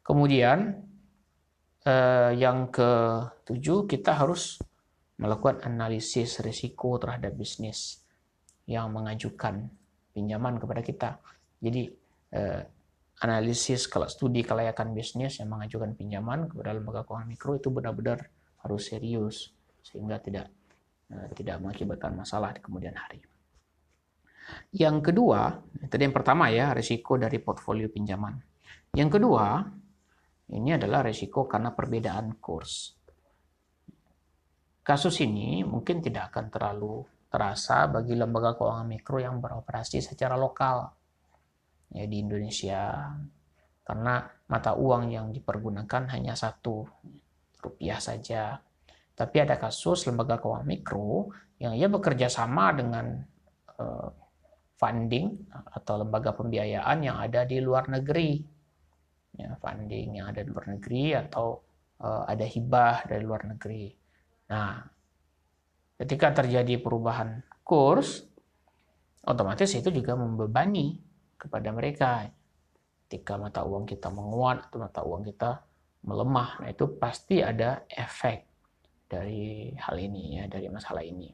Kemudian 0.05 0.85
eh, 1.85 2.33
yang 2.37 2.69
ketujuh 2.69 3.89
kita 3.89 4.13
harus 4.17 4.61
melakukan 5.19 5.67
analisis 5.67 6.39
risiko 6.41 6.97
terhadap 6.97 7.35
bisnis 7.35 8.03
yang 8.71 8.95
mengajukan 8.95 9.67
pinjaman 10.15 10.63
kepada 10.63 10.83
kita. 10.83 11.11
Jadi 11.59 11.91
eh, 12.35 12.63
analisis 13.23 13.91
kalau 13.91 14.07
studi 14.07 14.47
kelayakan 14.47 14.95
bisnis 14.95 15.43
yang 15.43 15.51
mengajukan 15.51 15.99
pinjaman 15.99 16.47
kepada 16.47 16.71
lembaga 16.75 17.03
keuangan 17.03 17.27
mikro 17.27 17.59
itu 17.59 17.69
benar-benar 17.75 18.31
harus 18.63 18.83
serius 18.91 19.51
sehingga 19.83 20.23
tidak 20.23 20.47
eh, 21.11 21.29
tidak 21.35 21.59
mengakibatkan 21.63 22.15
masalah 22.15 22.55
di 22.55 22.63
kemudian 22.63 22.95
hari. 22.95 23.19
Yang 24.73 25.13
kedua, 25.13 25.61
tadi 25.93 26.09
yang 26.09 26.17
pertama 26.17 26.49
ya, 26.49 26.73
risiko 26.73 27.21
dari 27.21 27.37
portfolio 27.37 27.89
pinjaman. 27.93 28.33
Yang 28.97 29.21
kedua, 29.21 29.61
ini 30.57 30.73
adalah 30.73 31.05
resiko 31.05 31.45
karena 31.45 31.77
perbedaan 31.77 32.41
kurs. 32.41 32.98
Kasus 34.89 35.21
ini 35.21 35.61
mungkin 35.61 36.01
tidak 36.01 36.33
akan 36.33 36.49
terlalu 36.49 37.05
terasa 37.29 37.85
bagi 37.93 38.17
lembaga 38.17 38.57
keuangan 38.57 38.89
mikro 38.89 39.21
yang 39.21 39.37
beroperasi 39.37 40.01
secara 40.01 40.33
lokal 40.33 40.89
ya 41.93 42.09
di 42.09 42.25
Indonesia 42.25 43.13
karena 43.85 44.25
mata 44.49 44.73
uang 44.73 45.13
yang 45.13 45.29
dipergunakan 45.29 46.09
hanya 46.09 46.33
satu 46.33 46.89
rupiah 47.61 48.01
saja. 48.01 48.57
Tapi 49.13 49.37
ada 49.37 49.61
kasus 49.61 50.09
lembaga 50.09 50.41
keuangan 50.41 50.65
mikro 50.65 51.37
yang 51.61 51.77
ia 51.77 51.93
bekerja 51.93 52.33
sama 52.33 52.73
dengan 52.73 53.13
uh, 53.77 54.09
funding 54.81 55.53
atau 55.53 56.01
lembaga 56.01 56.33
pembiayaan 56.33 57.05
yang 57.05 57.21
ada 57.21 57.45
di 57.45 57.61
luar 57.61 57.93
negeri 57.93 58.41
ya, 59.37 59.53
funding 59.61 60.23
yang 60.23 60.33
ada 60.33 60.41
di 60.41 60.49
luar 60.49 60.65
negeri 60.71 61.13
atau 61.13 61.61
uh, 62.01 62.25
ada 62.25 62.47
hibah 62.49 63.05
dari 63.05 63.21
luar 63.21 63.45
negeri. 63.53 64.08
Nah, 64.49 64.81
ketika 66.01 66.33
terjadi 66.33 66.81
perubahan 66.81 67.45
kurs, 67.65 68.25
otomatis 69.25 69.69
itu 69.77 69.93
juga 69.93 70.17
membebani 70.17 70.97
kepada 71.37 71.69
mereka. 71.71 72.29
Ketika 73.09 73.41
mata 73.41 73.65
uang 73.65 73.89
kita 73.89 74.13
menguat 74.13 74.69
atau 74.69 74.79
mata 74.85 75.01
uang 75.01 75.23
kita 75.25 75.65
melemah, 76.05 76.61
nah 76.61 76.69
itu 76.69 76.85
pasti 77.01 77.41
ada 77.41 77.85
efek 77.89 78.45
dari 79.09 79.73
hal 79.77 79.97
ini 79.97 80.41
ya, 80.41 80.45
dari 80.49 80.69
masalah 80.69 81.05
ini. 81.05 81.29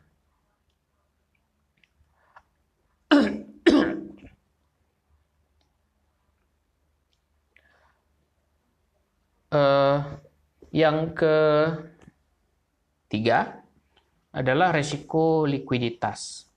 uh, 9.54 9.98
yang 10.82 11.14
ketiga 13.14 13.62
adalah 14.34 14.74
resiko 14.74 15.46
likuiditas. 15.46 16.50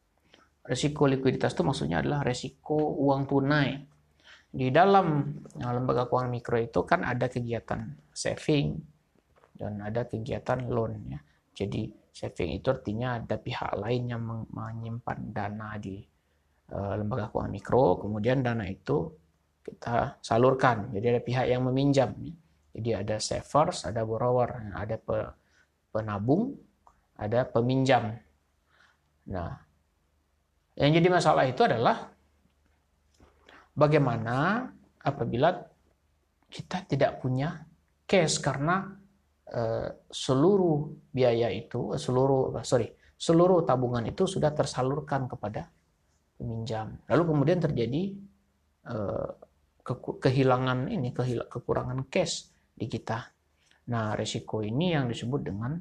Resiko 0.66 1.06
likuiditas 1.06 1.54
itu 1.54 1.62
maksudnya 1.62 2.02
adalah 2.02 2.26
resiko 2.26 2.98
uang 2.98 3.30
tunai. 3.30 3.78
Di 4.50 4.74
dalam 4.74 5.38
eh, 5.54 5.70
lembaga 5.70 6.10
keuangan 6.10 6.34
mikro 6.34 6.58
itu 6.58 6.82
kan 6.82 7.06
ada 7.06 7.30
kegiatan 7.30 7.94
saving 8.10 8.74
dan 9.54 9.86
ada 9.86 10.10
kegiatan 10.10 10.66
loan 10.66 11.14
ya. 11.14 11.22
Jadi 11.54 11.94
saving 12.10 12.58
itu 12.58 12.74
artinya 12.74 13.22
ada 13.22 13.38
pihak 13.38 13.78
lain 13.78 14.10
yang 14.10 14.26
menyimpan 14.50 15.20
dana 15.30 15.78
di 15.78 16.02
uh, 16.74 16.94
lembaga 16.98 17.30
keuangan 17.30 17.54
mikro, 17.54 18.02
kemudian 18.02 18.42
dana 18.42 18.66
itu 18.66 19.14
kita 19.62 20.18
salurkan. 20.22 20.90
Jadi 20.90 21.06
ada 21.14 21.22
pihak 21.22 21.46
yang 21.50 21.66
meminjam. 21.70 22.14
Jadi 22.74 22.90
ada 22.94 23.18
savers, 23.22 23.86
ada 23.86 24.06
borrower, 24.06 24.74
ada 24.74 24.98
penabung, 25.92 26.56
ada 27.18 27.44
peminjam. 27.48 28.16
Nah, 29.28 29.52
yang 30.78 30.92
jadi 30.94 31.08
masalah 31.10 31.50
itu 31.50 31.66
adalah 31.66 32.14
bagaimana 33.74 34.68
apabila 35.02 35.54
kita 36.48 36.86
tidak 36.88 37.20
punya 37.20 37.66
cash 38.08 38.40
karena 38.40 38.88
uh, 39.52 39.90
seluruh 40.08 41.10
biaya 41.12 41.52
itu, 41.52 41.98
seluruh 41.98 42.56
sorry, 42.64 42.88
seluruh 43.18 43.66
tabungan 43.66 44.06
itu 44.06 44.30
sudah 44.30 44.54
tersalurkan 44.54 45.26
kepada 45.26 45.68
peminjam. 46.38 47.02
Lalu 47.10 47.24
kemudian 47.34 47.60
terjadi 47.60 48.04
ke 49.84 49.94
kehilangan 50.24 50.88
ini, 50.88 51.12
kekurangan 51.52 52.08
cash 52.08 52.48
di 52.72 52.88
kita. 52.88 53.37
Nah, 53.88 54.20
resiko 54.20 54.60
ini 54.60 54.92
yang 54.92 55.08
disebut 55.08 55.42
dengan 55.44 55.80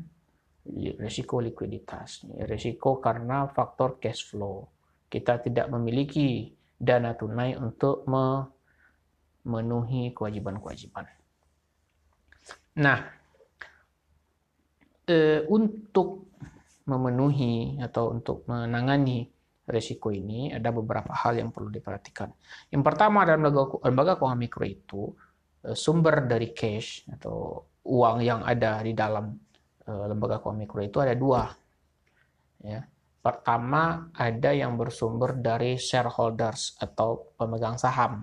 resiko 0.98 1.42
likuiditas. 1.42 2.26
Resiko 2.46 3.02
karena 3.02 3.50
faktor 3.50 3.98
cash 3.98 4.30
flow. 4.30 4.66
Kita 5.06 5.38
tidak 5.42 5.70
memiliki 5.70 6.50
dana 6.76 7.14
tunai 7.14 7.54
untuk 7.58 8.06
memenuhi 8.06 10.14
kewajiban-kewajiban. 10.14 11.06
Nah, 12.76 12.98
eh, 15.08 15.40
untuk 15.48 16.28
memenuhi 16.86 17.82
atau 17.82 18.14
untuk 18.14 18.46
menangani 18.46 19.26
resiko 19.66 20.14
ini 20.14 20.54
ada 20.54 20.70
beberapa 20.70 21.10
hal 21.10 21.42
yang 21.42 21.50
perlu 21.50 21.74
diperhatikan. 21.74 22.30
Yang 22.70 22.82
pertama 22.86 23.26
dalam 23.26 23.50
lembaga, 23.50 23.82
lembaga 23.82 24.12
keuangan 24.14 24.38
mikro 24.38 24.62
itu 24.62 25.10
eh, 25.66 25.74
sumber 25.74 26.30
dari 26.30 26.54
cash 26.54 27.10
atau 27.10 27.66
uang 27.86 28.18
yang 28.26 28.42
ada 28.42 28.82
di 28.82 28.92
dalam 28.92 29.30
eh, 29.86 30.04
lembaga 30.10 30.42
keuangan 30.42 30.60
mikro 30.60 30.80
itu 30.82 30.98
ada 30.98 31.14
dua. 31.14 31.46
Ya. 32.62 32.82
Pertama 33.22 34.10
ada 34.14 34.50
yang 34.54 34.78
bersumber 34.78 35.34
dari 35.34 35.74
shareholders 35.74 36.78
atau 36.78 37.34
pemegang 37.34 37.74
saham 37.74 38.22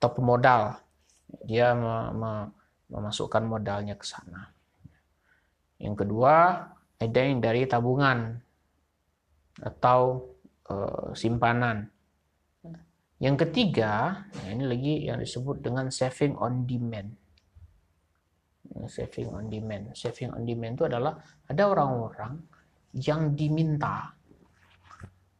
atau 0.00 0.10
pemodal. 0.16 0.80
Dia 1.44 1.76
memasukkan 2.88 3.44
modalnya 3.44 4.00
ke 4.00 4.08
sana. 4.08 4.48
Yang 5.76 6.04
kedua 6.04 6.64
ada 6.96 7.20
yang 7.20 7.44
dari 7.44 7.68
tabungan 7.68 8.40
atau 9.60 10.32
e, 10.64 10.74
simpanan. 11.12 11.92
Yang 13.20 13.36
ketiga, 13.44 14.24
nah 14.24 14.48
ini 14.48 14.64
lagi 14.64 14.94
yang 15.12 15.20
disebut 15.20 15.60
dengan 15.60 15.92
saving 15.92 16.40
on 16.40 16.64
demand. 16.64 17.19
Saving 18.70 19.28
on 19.34 19.50
demand. 19.50 19.92
Saving 19.98 20.30
on 20.30 20.42
demand 20.46 20.78
itu 20.78 20.84
adalah 20.86 21.18
ada 21.50 21.62
orang-orang 21.66 22.38
yang 22.94 23.34
diminta 23.34 24.14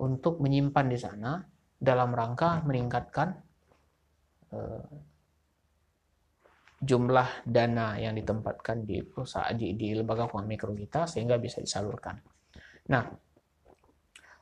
untuk 0.03 0.43
menyimpan 0.43 0.87
di 0.91 0.99
sana 0.99 1.39
dalam 1.81 2.11
rangka 2.15 2.63
meningkatkan 2.67 3.29
e, 4.51 4.59
jumlah 6.81 7.45
dana 7.45 8.01
yang 8.01 8.17
ditempatkan 8.17 8.89
di 8.89 9.05
perusahaan 9.05 9.53
di, 9.53 9.77
di 9.77 9.93
lembaga 9.93 10.25
keuangan 10.25 10.49
mikro 10.49 10.73
kita 10.73 11.05
sehingga 11.05 11.37
bisa 11.37 11.61
disalurkan. 11.61 12.17
Nah, 12.89 13.05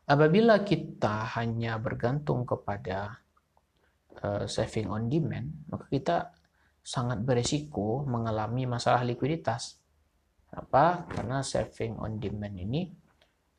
apabila 0.06 0.62
kita 0.62 1.34
hanya 1.34 1.82
bergantung 1.82 2.46
kepada 2.46 3.18
uh, 4.22 4.46
saving 4.46 4.86
on 4.86 5.10
demand, 5.10 5.66
maka 5.66 5.86
kita 5.90 6.16
sangat 6.88 7.20
beresiko 7.20 8.08
mengalami 8.08 8.64
masalah 8.64 9.04
likuiditas. 9.04 9.76
Apa? 10.48 11.04
Karena 11.12 11.44
saving 11.44 12.00
on 12.00 12.16
demand 12.16 12.56
ini 12.56 12.88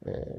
uh, 0.10 0.38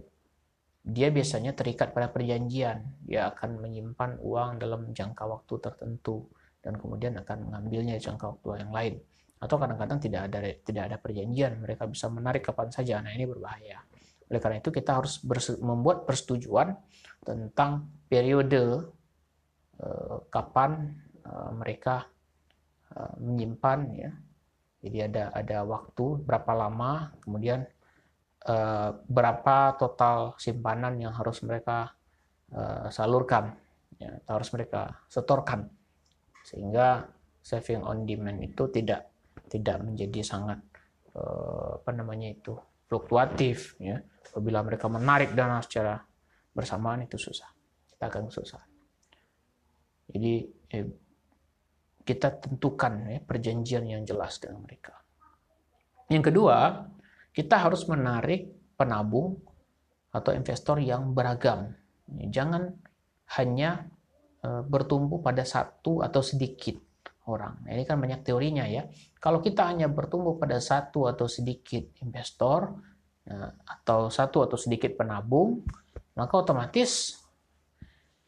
dia 0.83 1.14
biasanya 1.14 1.55
terikat 1.55 1.94
pada 1.94 2.11
perjanjian. 2.11 2.83
Dia 3.07 3.31
akan 3.31 3.62
menyimpan 3.62 4.18
uang 4.18 4.59
dalam 4.59 4.90
jangka 4.90 5.22
waktu 5.22 5.55
tertentu 5.62 6.26
dan 6.59 6.74
kemudian 6.74 7.14
akan 7.22 7.46
mengambilnya 7.46 7.94
di 7.94 8.03
jangka 8.03 8.26
waktu 8.37 8.66
yang 8.66 8.72
lain 8.74 8.94
atau 9.40 9.57
kadang-kadang 9.57 9.98
tidak 10.05 10.20
ada 10.29 10.38
tidak 10.61 10.83
ada 10.92 10.96
perjanjian 11.00 11.57
mereka 11.57 11.88
bisa 11.88 12.12
menarik 12.12 12.44
kapan 12.44 12.68
saja 12.68 13.00
nah 13.00 13.09
ini 13.09 13.24
berbahaya 13.24 13.81
oleh 14.29 14.38
karena 14.38 14.61
itu 14.61 14.68
kita 14.68 15.00
harus 15.00 15.24
membuat 15.64 16.05
persetujuan 16.05 16.76
tentang 17.24 17.88
periode 18.05 18.92
uh, 19.81 20.16
kapan 20.29 20.92
uh, 21.24 21.57
mereka 21.57 22.05
menyimpan 23.18 23.81
ya. 23.94 24.11
Jadi 24.81 24.98
ada 25.12 25.24
ada 25.37 25.59
waktu 25.68 26.24
berapa 26.24 26.53
lama 26.57 27.12
kemudian 27.20 27.68
uh, 28.48 28.90
berapa 29.05 29.76
total 29.76 30.35
simpanan 30.40 30.96
yang 30.96 31.12
harus 31.12 31.44
mereka 31.44 31.92
uh, 32.57 32.88
salurkan 32.88 33.55
ya, 34.00 34.16
harus 34.26 34.48
mereka 34.57 35.05
setorkan. 35.12 35.68
Sehingga 36.42 37.05
saving 37.44 37.85
on 37.85 38.09
demand 38.09 38.40
itu 38.40 38.68
tidak 38.72 39.12
tidak 39.50 39.83
menjadi 39.83 40.20
sangat 40.24 40.61
apa 41.11 41.90
namanya 41.90 42.31
itu 42.31 42.55
fluktuatif 42.87 43.74
ya. 43.83 43.98
Apabila 44.31 44.62
mereka 44.62 44.87
menarik 44.87 45.35
dana 45.35 45.59
secara 45.59 45.98
bersamaan 46.55 47.03
itu 47.03 47.18
susah 47.18 47.50
kita 48.00 48.16
akan 48.16 48.33
susah. 48.33 48.64
Jadi 50.09 50.40
eh, 50.72 50.88
kita 52.11 52.42
tentukan 52.42 53.07
ya, 53.07 53.20
perjanjian 53.23 53.87
yang 53.87 54.03
jelas 54.03 54.42
dengan 54.42 54.66
mereka 54.66 54.99
yang 56.11 56.27
kedua 56.27 56.90
kita 57.31 57.62
harus 57.62 57.87
menarik 57.87 58.51
penabung 58.75 59.38
atau 60.11 60.35
investor 60.35 60.83
yang 60.83 61.14
beragam 61.14 61.70
jangan 62.11 62.75
hanya 63.38 63.87
Eh, 64.40 64.64
bertumbuh 64.64 65.20
pada 65.20 65.44
satu 65.44 66.01
atau 66.01 66.25
sedikit 66.25 66.73
orang. 67.29 67.61
Nah, 67.61 67.77
ini 67.77 67.85
kan 67.85 68.01
banyak 68.01 68.25
teorinya 68.25 68.64
ya. 68.64 68.88
Kalau 69.20 69.44
kita 69.44 69.68
hanya 69.68 69.85
bertumbuh 69.85 70.40
pada 70.40 70.57
satu 70.57 71.05
atau 71.12 71.29
sedikit 71.29 71.92
investor 72.01 72.73
eh, 73.29 73.53
atau 73.53 74.09
satu 74.09 74.49
atau 74.49 74.57
sedikit 74.57 74.96
penabung, 74.96 75.61
maka 76.16 76.40
otomatis 76.40 77.20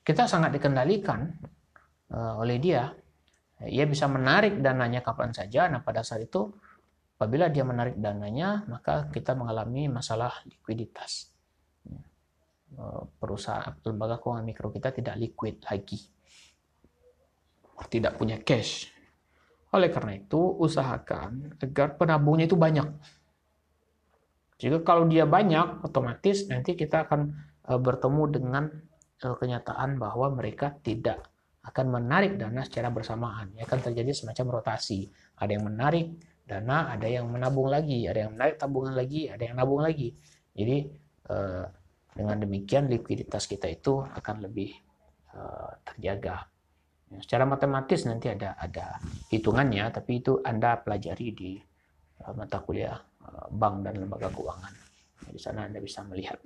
kita 0.05 0.29
sangat 0.29 0.53
dikendalikan 0.53 1.33
eh, 2.13 2.35
oleh 2.37 2.61
dia. 2.61 2.93
Ia 3.69 3.85
bisa 3.87 4.11
menarik 4.11 4.59
dananya 4.59 5.05
kapan 5.05 5.31
saja. 5.31 5.71
Nah, 5.71 5.83
pada 5.85 6.03
saat 6.03 6.27
itu 6.27 6.51
apabila 7.19 7.47
dia 7.53 7.63
menarik 7.63 7.95
dananya, 7.99 8.67
maka 8.67 9.07
kita 9.11 9.39
mengalami 9.39 9.87
masalah 9.87 10.43
likuiditas. 10.47 11.33
Eh, 12.73 13.03
perusahaan 13.21 13.77
lembaga 13.85 14.17
keuangan 14.17 14.45
mikro 14.49 14.73
kita 14.73 14.97
tidak 14.97 15.21
liquid 15.21 15.61
lagi. 15.69 16.01
Tidak 17.83 18.13
punya 18.17 18.41
cash. 18.41 18.89
Oleh 19.73 19.89
karena 19.93 20.17
itu, 20.17 20.39
usahakan 20.39 21.57
agar 21.61 21.97
penabungnya 22.01 22.49
itu 22.49 22.57
banyak. 22.57 22.89
Jika 24.57 24.87
kalau 24.87 25.11
dia 25.11 25.27
banyak, 25.29 25.85
otomatis 25.85 26.47
nanti 26.49 26.73
kita 26.73 27.05
akan 27.09 27.21
eh, 27.69 27.81
bertemu 27.81 28.23
dengan 28.31 28.65
eh, 29.21 29.35
kenyataan 29.37 30.01
bahwa 30.01 30.33
mereka 30.33 30.73
tidak 30.81 31.32
akan 31.63 31.87
menarik 32.03 32.39
dana 32.39 32.67
secara 32.67 32.91
bersamaan. 32.91 33.55
Ya, 33.55 33.67
akan 33.67 33.79
terjadi 33.93 34.11
semacam 34.15 34.59
rotasi. 34.59 35.07
Ada 35.39 35.59
yang 35.59 35.65
menarik 35.71 36.19
dana, 36.43 36.91
ada 36.91 37.07
yang 37.07 37.31
menabung 37.31 37.71
lagi, 37.71 38.07
ada 38.11 38.27
yang 38.27 38.35
menarik 38.35 38.59
tabungan 38.59 38.99
lagi, 38.99 39.31
ada 39.31 39.43
yang 39.47 39.55
nabung 39.55 39.81
lagi. 39.83 40.15
Jadi 40.53 41.03
dengan 42.13 42.37
demikian 42.37 42.93
likuiditas 42.93 43.49
kita 43.49 43.73
itu 43.73 44.05
akan 44.05 44.45
lebih 44.45 44.77
uh, 45.33 45.73
terjaga. 45.81 46.45
Ya, 47.09 47.19
secara 47.25 47.45
matematis 47.49 48.05
nanti 48.05 48.29
ada 48.29 48.57
ada 48.57 49.01
hitungannya, 49.33 49.89
tapi 49.93 50.21
itu 50.21 50.41
Anda 50.45 50.81
pelajari 50.81 51.27
di 51.33 51.57
uh, 52.25 52.33
mata 52.37 52.61
kuliah 52.61 53.01
bank 53.49 53.87
dan 53.87 53.97
lembaga 53.97 54.29
keuangan. 54.29 54.73
Di 55.33 55.41
sana 55.41 55.65
Anda 55.65 55.81
bisa 55.81 56.05
melihat. 56.05 56.37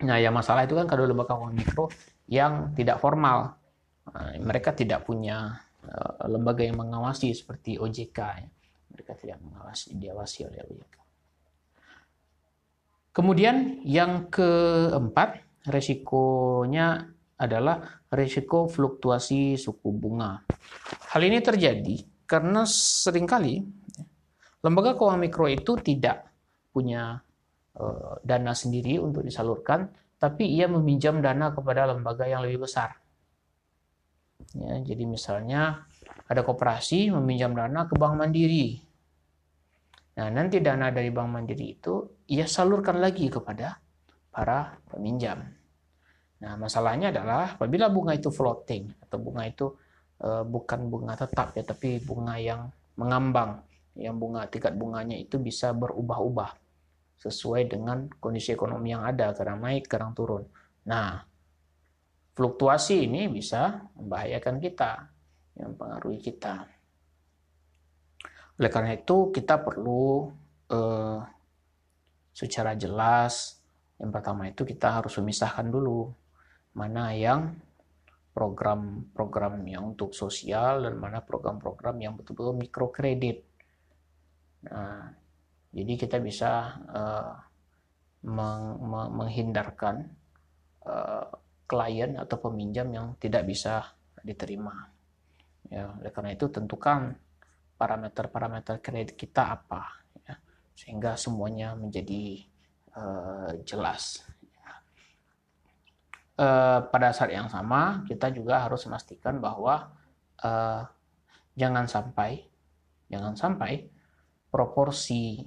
Nah, 0.00 0.16
yang 0.16 0.34
masalah 0.34 0.66
itu 0.66 0.74
kan 0.74 0.88
kalau 0.88 1.06
lembaga 1.06 1.38
keuangan 1.38 1.54
mikro 1.54 1.86
yang 2.26 2.74
tidak 2.74 2.98
formal. 2.98 3.59
Uh, 4.08 4.40
mereka 4.40 4.72
tidak 4.72 5.04
punya 5.04 5.60
uh, 5.84 6.24
lembaga 6.28 6.64
yang 6.64 6.80
mengawasi 6.80 7.36
seperti 7.36 7.76
OJK. 7.76 8.18
Ya. 8.18 8.48
Mereka 8.90 9.12
tidak 9.20 9.38
mengawasi, 9.44 9.96
diawasi 9.96 10.38
oleh 10.48 10.60
OJK. 10.64 10.96
Kemudian 13.10 13.82
yang 13.82 14.30
keempat, 14.30 15.42
resikonya 15.66 17.10
adalah 17.40 18.00
resiko 18.12 18.68
fluktuasi 18.68 19.56
suku 19.56 19.88
bunga. 19.90 20.44
Hal 21.10 21.24
ini 21.24 21.40
terjadi 21.40 21.96
karena 22.28 22.62
sering 22.68 23.24
kali 23.26 23.64
lembaga 24.60 24.92
keuangan 24.94 25.20
mikro 25.24 25.48
itu 25.48 25.72
tidak 25.80 26.28
punya 26.70 27.18
uh, 27.80 28.20
dana 28.20 28.52
sendiri 28.52 29.00
untuk 29.00 29.24
disalurkan, 29.24 29.88
tapi 30.20 30.46
ia 30.46 30.68
meminjam 30.68 31.18
dana 31.24 31.50
kepada 31.50 31.88
lembaga 31.88 32.28
yang 32.28 32.44
lebih 32.44 32.68
besar. 32.68 32.99
Ya, 34.58 34.74
jadi 34.82 35.04
misalnya 35.06 35.86
ada 36.26 36.42
koperasi 36.42 37.10
meminjam 37.14 37.54
dana 37.54 37.86
ke 37.86 37.94
Bank 37.94 38.18
Mandiri. 38.18 38.82
Nah, 40.18 40.28
nanti 40.28 40.58
dana 40.58 40.90
dari 40.90 41.08
Bank 41.14 41.30
Mandiri 41.30 41.66
itu 41.78 42.26
ia 42.30 42.44
salurkan 42.44 42.98
lagi 42.98 43.30
kepada 43.30 43.78
para 44.30 44.78
peminjam. 44.90 45.42
Nah, 46.40 46.56
masalahnya 46.56 47.12
adalah 47.12 47.54
apabila 47.54 47.92
bunga 47.92 48.16
itu 48.16 48.32
floating 48.32 49.06
atau 49.06 49.16
bunga 49.20 49.44
itu 49.44 49.66
uh, 50.24 50.44
bukan 50.44 50.88
bunga 50.88 51.14
tetap 51.14 51.52
ya, 51.54 51.62
tapi 51.62 52.00
bunga 52.00 52.40
yang 52.40 52.72
mengambang, 52.96 53.60
yang 53.96 54.16
bunga 54.16 54.48
tingkat 54.48 54.72
bunganya 54.74 55.16
itu 55.16 55.36
bisa 55.36 55.70
berubah-ubah 55.76 56.56
sesuai 57.20 57.68
dengan 57.68 58.08
kondisi 58.16 58.56
ekonomi 58.56 58.96
yang 58.96 59.04
ada, 59.04 59.36
kadang 59.36 59.60
naik, 59.60 59.84
kadang 59.84 60.16
turun. 60.16 60.48
Nah, 60.88 61.20
fluktuasi 62.34 63.06
ini 63.06 63.28
bisa 63.28 63.90
membahayakan 63.98 64.56
kita, 64.62 64.92
yang 65.58 65.74
mempengaruhi 65.74 66.20
kita. 66.22 66.66
Oleh 68.60 68.70
karena 68.70 68.92
itu, 68.96 69.32
kita 69.32 69.60
perlu 69.60 70.28
eh, 70.68 71.18
secara 72.32 72.72
jelas, 72.76 73.60
yang 74.00 74.08
pertama 74.08 74.48
itu 74.48 74.64
kita 74.64 75.00
harus 75.00 75.12
memisahkan 75.20 75.68
dulu 75.68 76.08
mana 76.72 77.12
yang 77.12 77.52
program-program 78.32 79.60
yang 79.66 79.92
untuk 79.92 80.14
sosial 80.14 80.86
dan 80.88 80.96
mana 80.96 81.20
program-program 81.20 82.00
yang 82.00 82.14
betul-betul 82.16 82.56
mikrokredit. 82.56 83.44
Nah, 84.70 85.12
jadi 85.74 85.92
kita 85.98 86.16
bisa 86.22 86.78
uh, 86.88 87.34
meng 88.24 88.80
menghindarkan 89.18 90.08
uh, 90.86 91.28
klien 91.70 92.18
atau 92.18 92.34
peminjam 92.42 92.90
yang 92.90 93.14
tidak 93.22 93.46
bisa 93.46 93.94
diterima. 94.26 94.90
Ya, 95.70 95.94
oleh 95.94 96.10
karena 96.10 96.34
itu 96.34 96.50
tentukan 96.50 97.14
parameter-parameter 97.78 98.82
kredit 98.82 99.14
kita 99.14 99.54
apa, 99.54 100.02
ya, 100.26 100.34
sehingga 100.74 101.14
semuanya 101.14 101.78
menjadi 101.78 102.42
uh, 102.98 103.54
jelas. 103.62 104.26
Uh, 106.34 106.80
pada 106.88 107.12
saat 107.12 107.36
yang 107.36 107.52
sama 107.52 108.00
kita 108.08 108.32
juga 108.32 108.64
harus 108.64 108.88
memastikan 108.88 109.38
bahwa 109.44 109.92
uh, 110.40 110.88
jangan 111.52 111.84
sampai 111.84 112.48
jangan 113.12 113.36
sampai 113.36 113.84
proporsi 114.48 115.44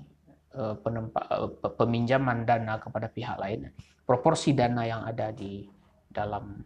penempa, 0.53 1.49
peminjaman 1.81 2.45
dana 2.45 2.77
kepada 2.77 3.09
pihak 3.09 3.41
lain 3.41 3.73
proporsi 4.05 4.53
dana 4.53 4.86
yang 4.86 5.01
ada 5.01 5.33
di 5.33 5.65
dalam 6.13 6.62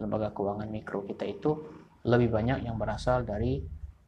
lembaga 0.00 0.32
keuangan 0.32 0.68
mikro 0.68 1.04
kita 1.04 1.24
itu 1.28 1.52
lebih 2.08 2.32
banyak 2.32 2.64
yang 2.64 2.80
berasal 2.80 3.22
dari 3.22 3.60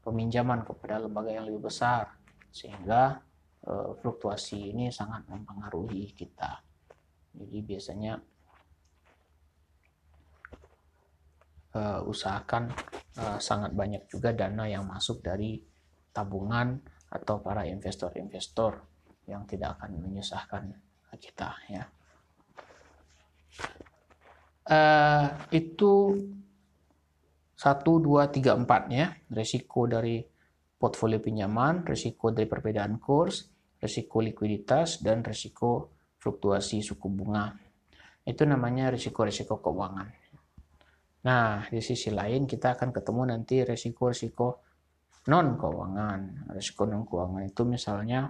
peminjaman 0.02 0.64
kepada 0.64 1.04
lembaga 1.04 1.30
yang 1.32 1.44
lebih 1.44 1.68
besar 1.68 2.08
sehingga 2.48 3.20
uh, 3.68 3.92
fluktuasi 4.00 4.72
ini 4.72 4.88
sangat 4.88 5.28
mempengaruhi 5.28 6.16
kita 6.16 6.64
jadi 7.36 7.58
biasanya 7.60 8.14
uh, 11.76 12.00
usahakan 12.08 12.72
uh, 13.20 13.38
sangat 13.38 13.76
banyak 13.76 14.08
juga 14.08 14.32
dana 14.32 14.64
yang 14.64 14.88
masuk 14.88 15.20
dari 15.20 15.60
tabungan 16.10 16.80
atau 17.08 17.40
para 17.40 17.64
investor-investor 17.64 18.84
yang 19.28 19.44
tidak 19.44 19.76
akan 19.80 20.00
menyusahkan 20.00 20.72
kita 21.20 21.56
ya. 21.68 21.84
Uh, 24.68 25.32
itu 25.48 26.12
satu 27.56 28.04
dua 28.04 28.28
tiga 28.28 28.52
empat 28.52 28.92
ya 28.92 29.16
resiko 29.32 29.88
dari 29.88 30.20
portfolio 30.78 31.18
pinjaman, 31.18 31.82
resiko 31.82 32.30
dari 32.30 32.46
perbedaan 32.46 33.00
kurs, 33.02 33.48
resiko 33.82 34.22
likuiditas 34.22 35.02
dan 35.02 35.26
resiko 35.26 35.90
fluktuasi 36.20 36.84
suku 36.84 37.08
bunga. 37.10 37.50
Itu 38.22 38.44
namanya 38.44 38.92
risiko-risiko 38.92 39.58
keuangan. 39.58 40.08
Nah, 41.24 41.66
di 41.66 41.82
sisi 41.82 42.14
lain 42.14 42.46
kita 42.46 42.78
akan 42.78 42.94
ketemu 42.94 43.22
nanti 43.34 43.64
resiko-resiko 43.66 44.48
non 45.32 45.58
keuangan. 45.58 46.52
Resiko 46.54 46.86
non 46.86 47.02
keuangan 47.08 47.42
itu 47.42 47.62
misalnya 47.66 48.28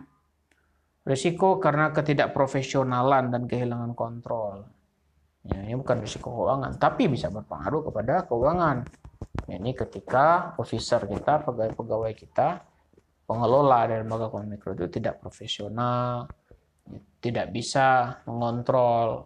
resiko 1.04 1.60
karena 1.60 1.92
ketidakprofesionalan 1.92 3.28
dan 3.28 3.42
kehilangan 3.44 3.92
kontrol. 3.92 4.77
Ya, 5.48 5.58
ini 5.64 5.74
bukan 5.80 6.04
risiko 6.04 6.28
keuangan, 6.32 6.76
tapi 6.76 7.08
bisa 7.08 7.32
berpengaruh 7.32 7.88
kepada 7.88 8.28
keuangan. 8.28 8.84
Ya, 9.48 9.56
ini 9.56 9.72
ketika 9.72 10.52
officer 10.60 11.08
kita, 11.08 11.40
pegawai-pegawai 11.44 12.12
kita, 12.12 12.62
pengelola 13.24 13.88
dari 13.88 14.04
lembaga 14.04 14.28
keuangan 14.28 14.50
mikro 14.52 14.76
itu 14.76 14.86
tidak 14.92 15.24
profesional, 15.24 16.28
ya, 16.88 17.00
tidak 17.24 17.46
bisa 17.52 18.20
mengontrol 18.28 19.24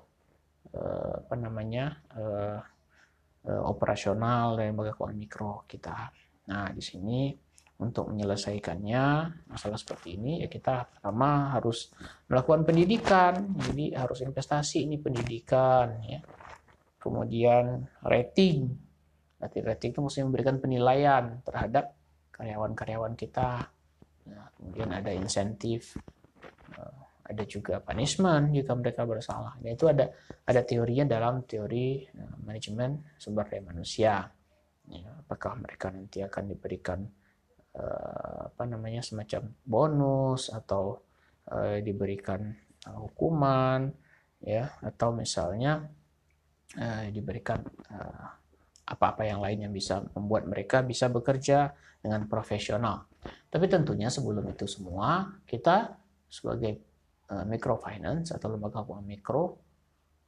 eh, 0.71 1.15
apa 1.27 1.35
namanya 1.35 1.87
eh, 2.15 2.59
Eh, 3.43 3.59
operasional 3.59 4.55
dari 4.55 4.71
lembaga 4.71 4.95
keuangan 4.95 5.19
mikro 5.19 5.67
kita. 5.67 6.15
Nah, 6.47 6.71
di 6.71 6.79
sini 6.79 7.35
untuk 7.83 8.15
menyelesaikannya 8.15 9.05
masalah 9.51 9.75
seperti 9.75 10.15
ini 10.15 10.47
ya 10.47 10.49
kita 10.49 10.87
pertama 10.87 11.51
harus 11.51 11.91
melakukan 12.31 12.63
pendidikan. 12.63 13.59
Jadi 13.59 13.99
harus 13.99 14.23
investasi 14.23 14.87
ini 14.87 15.03
pendidikan 15.03 15.99
ya. 16.07 16.23
Kemudian 17.03 17.83
rating. 18.07 18.71
Berarti 19.43 19.59
rating 19.59 19.91
itu 19.91 20.01
mesti 20.01 20.21
memberikan 20.23 20.63
penilaian 20.63 21.43
terhadap 21.43 21.99
karyawan-karyawan 22.31 23.19
kita. 23.19 23.67
Nah, 24.31 24.47
kemudian 24.55 24.95
ada 24.95 25.11
insentif 25.11 25.99
eh, 26.79 26.99
ada 27.27 27.43
juga 27.47 27.83
punishment 27.83 28.55
jika 28.55 28.79
mereka 28.79 29.03
bersalah. 29.03 29.59
Dan 29.59 29.75
itu 29.75 29.91
ada 29.91 30.11
ada 30.47 30.61
teorinya 30.63 31.07
dalam 31.07 31.43
teori 31.47 32.03
uh, 32.07 32.37
manajemen 32.45 33.03
sumber 33.19 33.47
daya 33.49 33.63
manusia. 33.63 34.15
Ya, 34.91 35.11
apakah 35.15 35.57
mereka 35.63 35.95
nanti 35.95 36.21
akan 36.21 36.45
diberikan 36.51 37.07
uh, 37.77 38.53
apa 38.53 38.63
namanya 38.69 39.01
semacam 39.05 39.53
bonus 39.65 40.49
atau 40.49 41.01
uh, 41.51 41.79
diberikan 41.81 42.53
uh, 42.89 42.99
hukuman 43.09 43.93
ya 44.43 44.73
atau 44.83 45.15
misalnya 45.15 45.87
uh, 46.77 47.05
diberikan 47.13 47.63
apa-apa 48.89 49.23
uh, 49.25 49.29
yang 49.29 49.41
lain 49.41 49.59
yang 49.69 49.73
bisa 49.73 50.03
membuat 50.17 50.49
mereka 50.49 50.83
bisa 50.83 51.07
bekerja 51.13 51.73
dengan 52.03 52.27
profesional. 52.27 53.07
Tapi 53.23 53.71
tentunya 53.71 54.11
sebelum 54.11 54.43
itu 54.51 54.67
semua 54.67 55.39
kita 55.47 55.95
sebagai 56.27 56.93
Eh, 57.33 57.47
microfinance 57.49 58.37
atau 58.37 58.53
lembaga 58.53 58.85
keuangan 58.85 59.09
mikro 59.09 59.57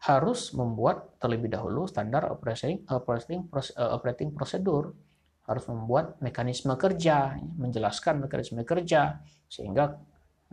harus 0.09 0.57
membuat 0.57 1.21
terlebih 1.21 1.53
dahulu 1.53 1.85
standar 1.85 2.33
operating 2.33 2.81
operating 2.89 3.45
eh, 3.53 3.91
operating 3.93 4.33
prosedur 4.33 4.97
harus 5.45 5.69
membuat 5.69 6.17
mekanisme 6.25 6.73
kerja 6.77 7.37
menjelaskan 7.61 8.21
mekanisme 8.25 8.65
kerja 8.65 9.21
sehingga 9.49 9.97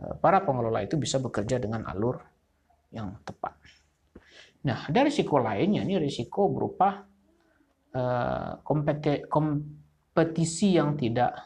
eh, 0.00 0.14
para 0.20 0.40
pengelola 0.44 0.82
itu 0.84 0.96
bisa 1.00 1.18
bekerja 1.20 1.58
dengan 1.60 1.84
alur 1.88 2.20
yang 2.92 3.16
tepat. 3.24 3.52
Nah, 4.62 4.86
ada 4.86 5.02
risiko 5.02 5.38
lainnya 5.42 5.82
ini 5.82 5.98
risiko 5.98 6.48
berupa 6.52 7.02
kompetisi 8.64 10.80
yang 10.80 10.96
tidak 10.96 11.44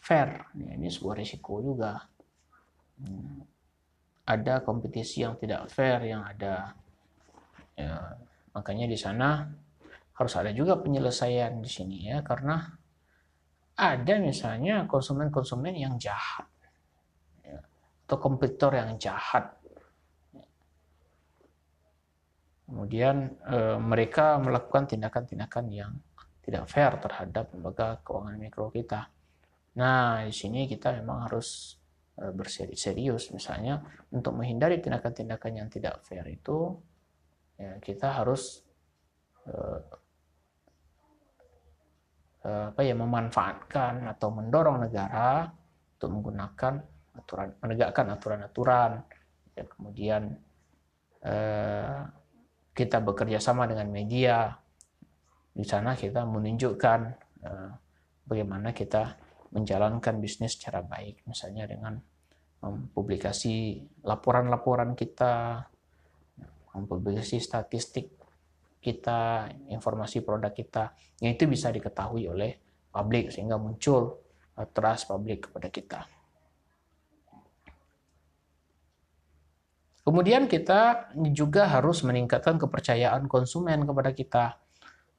fair. 0.00 0.48
Ini 0.56 0.88
sebuah 0.88 1.20
risiko 1.20 1.60
juga. 1.60 2.00
Hmm 3.04 3.44
ada 4.28 4.60
kompetisi 4.60 5.24
yang 5.24 5.40
tidak 5.40 5.72
fair 5.72 6.04
yang 6.04 6.20
ada 6.20 6.76
ya, 7.72 8.12
makanya 8.52 8.84
di 8.84 8.98
sana 9.00 9.48
harus 10.18 10.34
ada 10.34 10.50
juga 10.50 10.74
penyelesaian 10.82 11.62
di 11.62 11.70
sini 11.70 12.10
ya 12.10 12.20
karena 12.26 12.58
ada 13.78 14.14
misalnya 14.18 14.90
konsumen-konsumen 14.90 15.78
yang 15.78 15.94
jahat 16.02 16.50
ya, 17.46 17.62
atau 18.04 18.16
kompetitor 18.18 18.74
yang 18.74 18.98
jahat. 18.98 19.54
Kemudian 22.66 23.38
e, 23.46 23.78
mereka 23.80 24.36
melakukan 24.42 24.90
tindakan-tindakan 24.90 25.64
yang 25.70 25.94
tidak 26.42 26.66
fair 26.66 26.98
terhadap 26.98 27.54
lembaga 27.54 28.02
keuangan 28.02 28.36
mikro 28.36 28.68
kita. 28.74 29.08
Nah 29.78 30.26
di 30.26 30.34
sini 30.34 30.66
kita 30.66 30.92
memang 30.98 31.30
harus 31.30 31.78
Eh, 32.18 32.34
berseri 32.34 32.74
serius 32.74 33.30
misalnya 33.30 33.78
untuk 34.10 34.34
menghindari 34.34 34.82
tindakan-tindakan 34.82 35.52
yang 35.54 35.68
tidak 35.70 36.02
fair 36.02 36.26
itu 36.26 36.74
ya, 37.54 37.78
kita 37.78 38.10
harus 38.10 38.66
uh, 39.46 39.78
apa 42.74 42.80
ya 42.84 42.94
memanfaatkan 42.94 44.06
atau 44.08 44.28
mendorong 44.32 44.88
negara 44.88 45.48
untuk 45.98 46.10
menggunakan 46.14 46.74
aturan 47.18 47.48
menegakkan 47.62 48.06
aturan-aturan. 48.14 48.90
Ya, 49.58 49.64
kemudian 49.66 50.38
uh, 51.26 52.06
kita 52.74 53.02
bekerja 53.02 53.42
sama 53.42 53.66
dengan 53.66 53.90
media. 53.90 54.54
Di 55.50 55.66
sana 55.66 55.98
kita 55.98 56.22
menunjukkan 56.22 57.00
bagaimana 58.22 58.70
kita 58.70 59.18
menjalankan 59.50 60.20
bisnis 60.22 60.54
secara 60.54 60.84
baik, 60.84 61.24
misalnya 61.26 61.66
dengan 61.66 61.98
mempublikasi 62.62 63.86
laporan-laporan 64.06 64.92
kita, 64.94 65.66
mempublikasi 66.74 67.42
statistik 67.42 68.17
kita, 68.88 69.52
informasi 69.68 70.24
produk 70.24 70.52
kita, 70.56 70.96
yang 71.20 71.36
itu 71.36 71.44
bisa 71.44 71.68
diketahui 71.68 72.24
oleh 72.24 72.56
publik 72.88 73.28
sehingga 73.28 73.60
muncul 73.60 74.24
uh, 74.56 74.68
trust 74.72 75.12
publik 75.12 75.52
kepada 75.52 75.68
kita. 75.68 76.00
Kemudian 80.08 80.48
kita 80.48 81.12
juga 81.36 81.68
harus 81.68 82.00
meningkatkan 82.00 82.56
kepercayaan 82.56 83.28
konsumen 83.28 83.84
kepada 83.84 84.16
kita. 84.16 84.44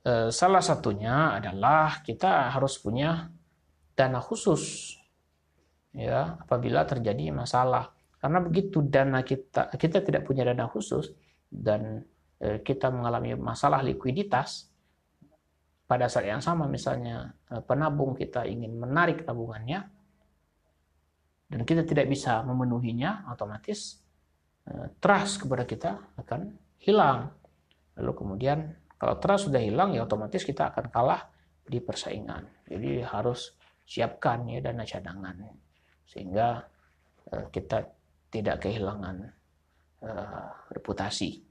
Uh, 0.01 0.33
salah 0.33 0.65
satunya 0.65 1.37
adalah 1.37 2.01
kita 2.01 2.49
harus 2.49 2.81
punya 2.81 3.29
dana 3.93 4.17
khusus 4.23 4.95
ya 5.91 6.39
apabila 6.39 6.85
terjadi 6.85 7.35
masalah 7.35 7.91
karena 8.23 8.39
begitu 8.39 8.79
dana 8.79 9.19
kita 9.27 9.73
kita 9.75 9.99
tidak 9.99 10.23
punya 10.23 10.47
dana 10.47 10.71
khusus 10.71 11.11
dan 11.49 12.07
kita 12.39 12.87
mengalami 12.87 13.35
masalah 13.35 13.83
likuiditas 13.83 14.69
pada 15.89 16.05
saat 16.05 16.29
yang 16.29 16.37
sama 16.37 16.69
misalnya 16.69 17.33
eh, 17.49 17.65
penabung 17.65 18.13
kita 18.13 18.45
ingin 18.45 18.77
menarik 18.77 19.25
tabungannya 19.25 19.89
dan 21.49 21.61
kita 21.65 21.81
tidak 21.81 22.05
bisa 22.05 22.45
memenuhinya 22.45 23.25
otomatis 23.33 23.97
eh, 24.69 24.93
trust 25.01 25.41
kepada 25.41 25.65
kita 25.65 25.91
akan 26.21 26.53
hilang. 26.77 27.33
Lalu 27.97 28.11
kemudian 28.13 28.69
kalau 29.01 29.17
trust 29.17 29.49
sudah 29.49 29.57
hilang 29.57 29.97
ya 29.97 30.05
otomatis 30.05 30.45
kita 30.45 30.69
akan 30.69 30.93
kalah 30.93 31.25
di 31.65 31.81
persaingan. 31.81 32.69
Jadi 32.69 33.01
harus 33.01 33.57
siapkan 33.81 34.45
ya 34.45 34.61
dana 34.61 34.85
cadangan. 34.85 35.41
Sehingga 36.05 36.61
kita 37.53 37.85
tidak 38.33 38.65
kehilangan 38.65 39.21
reputasi. 40.73 41.48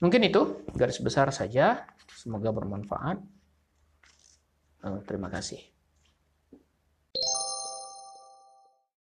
Mungkin 0.00 0.24
itu 0.24 0.64
garis 0.72 0.96
besar 0.98 1.28
saja. 1.30 1.84
Semoga 2.16 2.50
bermanfaat. 2.52 3.20
Uh, 4.80 5.00
terima 5.04 5.28
kasih. 5.28 5.60